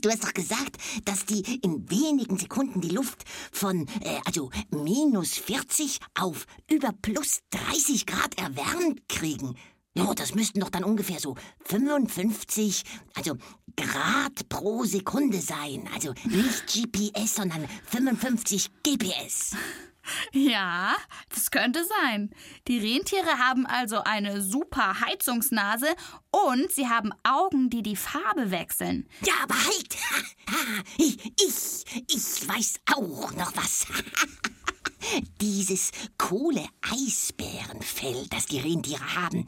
Du 0.00 0.10
hast 0.10 0.24
doch 0.24 0.34
gesagt, 0.34 0.76
dass 1.04 1.24
die 1.24 1.60
in 1.62 1.90
wenigen 1.90 2.38
Sekunden 2.38 2.80
die 2.80 2.88
Luft 2.88 3.24
von, 3.52 3.86
äh, 4.00 4.18
also 4.24 4.50
minus 4.70 5.34
40 5.34 5.98
auf 6.14 6.46
über 6.70 6.92
plus 7.02 7.40
30 7.50 8.06
Grad 8.06 8.38
erwärmt 8.38 9.08
kriegen. 9.08 9.56
Ja, 9.94 10.14
das 10.14 10.34
müssten 10.34 10.60
doch 10.60 10.70
dann 10.70 10.84
ungefähr 10.84 11.18
so 11.18 11.34
55, 11.64 12.84
also 13.14 13.36
Grad 13.76 14.48
pro 14.48 14.84
Sekunde 14.84 15.40
sein. 15.40 15.88
Also 15.92 16.14
nicht 16.24 16.66
GPS, 16.66 17.36
sondern 17.36 17.66
55 17.86 18.70
GPS. 18.84 19.56
Ja, 20.32 20.94
das 21.30 21.50
könnte 21.50 21.82
sein. 21.84 22.30
Die 22.66 22.78
Rentiere 22.78 23.38
haben 23.38 23.64
also 23.66 24.02
eine 24.04 24.42
super 24.42 25.00
Heizungsnase 25.00 25.88
und 26.30 26.70
sie 26.70 26.88
haben 26.88 27.12
Augen, 27.22 27.70
die 27.70 27.82
die 27.82 27.96
Farbe 27.96 28.50
wechseln. 28.50 29.08
Ja, 29.24 29.32
aber 29.42 29.54
halt! 29.54 29.96
Ich, 30.96 31.18
ich, 31.40 31.84
ich 32.08 32.48
weiß 32.48 32.80
auch 32.94 33.32
noch 33.32 33.54
was. 33.56 33.86
Dieses 35.40 35.90
Kohle-Eisbärenfell, 36.18 38.26
das 38.30 38.46
die 38.46 38.60
Rentiere 38.60 39.14
haben. 39.14 39.44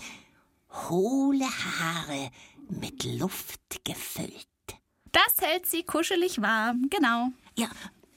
Hohle 0.88 1.46
Haare 1.46 2.30
mit 2.68 3.04
Luft 3.04 3.84
gefüllt. 3.84 4.46
Das 5.12 5.36
hält 5.40 5.66
sie 5.66 5.82
kuschelig 5.82 6.40
warm, 6.40 6.86
genau. 6.88 7.30
Ja, 7.56 7.68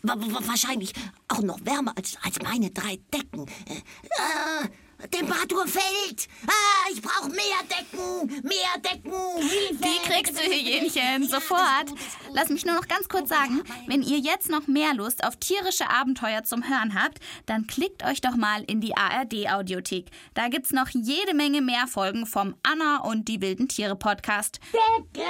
wahrscheinlich 0.04 0.94
auch 1.28 1.42
noch 1.42 1.60
wärmer 1.66 1.94
als, 1.98 2.18
als 2.22 2.42
meine 2.42 2.72
drei 2.72 3.00
Decken. 3.14 3.48
Äh, 3.48 4.70
Temperatur 5.12 5.68
fällt. 5.68 6.28
Ah, 6.48 6.90
ich 6.92 7.02
brauche 7.02 7.30
mehr 7.30 7.60
Decken, 7.70 8.42
mehr 8.44 8.78
Decken. 8.78 9.12
Hilfe. 9.38 9.84
Die 9.84 10.10
kriegst 10.10 10.38
du, 10.38 10.42
Hyänchen, 10.42 11.28
sofort. 11.28 11.94
Lass 12.32 12.50
mich 12.50 12.66
nur 12.66 12.76
noch 12.76 12.88
ganz 12.88 13.08
kurz 13.10 13.30
sagen, 13.30 13.64
wenn 13.88 14.02
ihr 14.02 14.20
jetzt 14.20 14.50
noch 14.50 14.68
mehr 14.68 14.94
Lust 14.94 15.24
auf 15.24 15.36
tierische 15.38 15.90
Abenteuer 15.90 16.44
zum 16.44 16.68
Hören 16.68 17.02
habt, 17.02 17.20
dann 17.46 17.68
klickt 17.68 18.04
euch 18.04 18.22
doch 18.22 18.36
mal 18.36 18.64
in 18.64 18.82
die 18.82 18.96
ARD-Audiothek. 18.96 20.08
Da 20.34 20.48
gibt's 20.48 20.72
noch 20.72 20.90
jede 20.90 21.34
Menge 21.34 21.62
mehr 21.62 21.88
Folgen 21.88 22.26
vom 22.26 22.56
Anna 22.64 22.98
und 22.98 23.28
die 23.28 23.42
wilden 23.42 23.68
Tiere 23.68 23.96
Podcast. 23.96 24.60
Decke! 24.72 25.28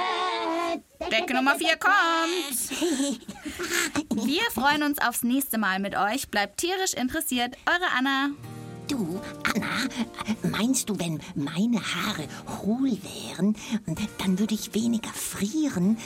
Decke 1.10 1.34
Nummer 1.34 1.56
4 1.56 1.76
kommt. 1.76 2.70
Wir 4.26 4.42
freuen 4.52 4.82
uns 4.82 4.98
aufs 4.98 5.22
nächste 5.22 5.58
Mal 5.58 5.80
mit 5.80 5.96
euch. 5.96 6.28
Bleibt 6.30 6.58
tierisch 6.60 6.94
interessiert. 6.94 7.56
Eure 7.66 7.90
Anna. 7.96 8.30
Du, 8.88 9.20
Anna, 9.54 10.50
meinst 10.50 10.90
du, 10.90 10.98
wenn 10.98 11.20
meine 11.34 11.78
Haare 11.80 12.26
hohl 12.58 12.90
wären, 12.90 13.56
dann 14.18 14.38
würde 14.38 14.54
ich 14.54 14.74
weniger 14.74 15.10
frieren? 15.10 15.96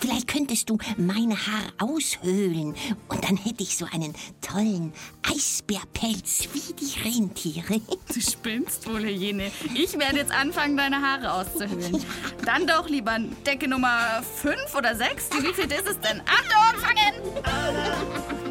Vielleicht 0.00 0.28
könntest 0.28 0.70
du 0.70 0.78
meine 0.96 1.34
Haare 1.34 1.72
aushöhlen 1.78 2.74
und 3.08 3.24
dann 3.24 3.36
hätte 3.36 3.62
ich 3.62 3.76
so 3.76 3.86
einen 3.90 4.14
tollen 4.40 4.92
Eisbärpelz 5.22 6.48
wie 6.52 6.72
die 6.74 7.00
Rentiere. 7.02 7.80
Du 8.14 8.20
spinnst 8.20 8.88
wohl, 8.88 9.04
Hyäne. 9.04 9.50
Ich 9.74 9.98
werde 9.98 10.18
jetzt 10.18 10.32
anfangen, 10.32 10.76
deine 10.76 11.02
Haare 11.02 11.32
auszuhöhlen. 11.32 12.02
Dann 12.44 12.66
doch 12.66 12.88
lieber 12.88 13.18
Decke 13.44 13.68
Nummer 13.68 14.22
5 14.22 14.74
oder 14.74 14.94
6. 14.94 15.30
Wie 15.42 15.52
viel 15.52 15.70
ist 15.70 15.88
es 15.88 16.00
denn? 16.00 16.22
Achtung, 16.24 16.80
fangen! 16.80 18.45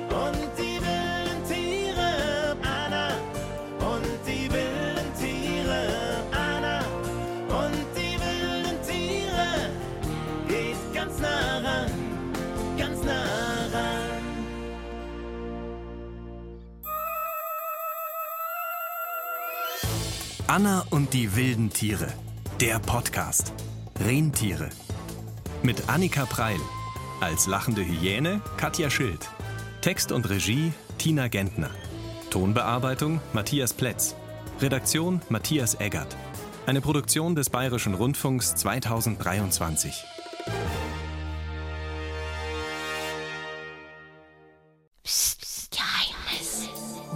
Anna 20.56 20.86
und 20.90 21.14
die 21.14 21.36
wilden 21.36 21.70
Tiere. 21.70 22.08
Der 22.62 22.80
Podcast. 22.80 23.52
Rentiere. 24.00 24.70
Mit 25.64 25.90
Annika 25.90 26.26
Preil. 26.26 26.62
Als 27.20 27.46
lachende 27.46 27.84
Hyäne 27.84 28.40
Katja 28.56 28.90
Schild. 28.90 29.30
Text 29.82 30.14
und 30.14 30.30
Regie 30.30 30.72
Tina 30.98 31.28
Gentner. 31.28 31.72
Tonbearbeitung 32.30 33.20
Matthias 33.34 33.74
Plätz. 33.74 34.16
Redaktion 34.62 35.22
Matthias 35.28 35.76
Eggert. 35.82 36.16
Eine 36.66 36.80
Produktion 36.80 37.36
des 37.36 37.50
Bayerischen 37.50 37.94
Rundfunks 37.94 38.56
2023. 38.56 40.06
Geheimnis. 45.70 46.70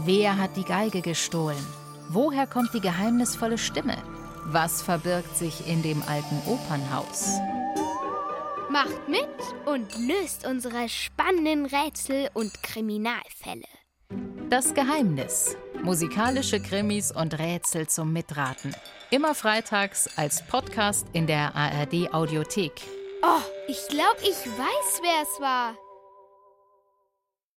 Wer 0.04 0.38
hat 0.38 0.58
die 0.58 0.66
Geige 0.66 1.02
gestohlen? 1.02 1.79
Woher 2.12 2.48
kommt 2.48 2.74
die 2.74 2.82
geheimnisvolle 2.82 3.60
Stimme? 3.60 3.96
Was 4.46 4.82
verbirgt 4.82 5.38
sich 5.38 5.68
in 5.68 5.84
dem 5.84 6.02
alten 6.02 6.42
Opernhaus? 6.48 7.38
Macht 8.68 9.08
mit 9.08 9.28
und 9.68 9.88
löst 10.08 10.48
unsere 10.48 10.90
spannenden 10.90 11.68
Rätsel 11.68 12.30
und 12.34 12.52
Kriminalfälle. 12.64 13.68
Das 14.50 14.74
Geheimnis. 14.74 15.56
Musikalische 15.84 16.60
Krimis 16.60 17.12
und 17.12 17.38
Rätsel 17.38 17.88
zum 17.88 18.12
Mitraten. 18.12 18.76
Immer 19.12 19.36
freitags 19.36 20.10
als 20.18 20.44
Podcast 20.48 21.06
in 21.14 21.28
der 21.28 21.56
ARD 21.56 22.12
Audiothek. 22.12 22.74
Oh, 23.22 23.42
ich 23.68 23.88
glaube, 23.88 24.22
ich 24.24 24.48
weiß, 24.48 25.02
wer 25.04 25.22
es 25.22 25.40
war. 25.40 25.76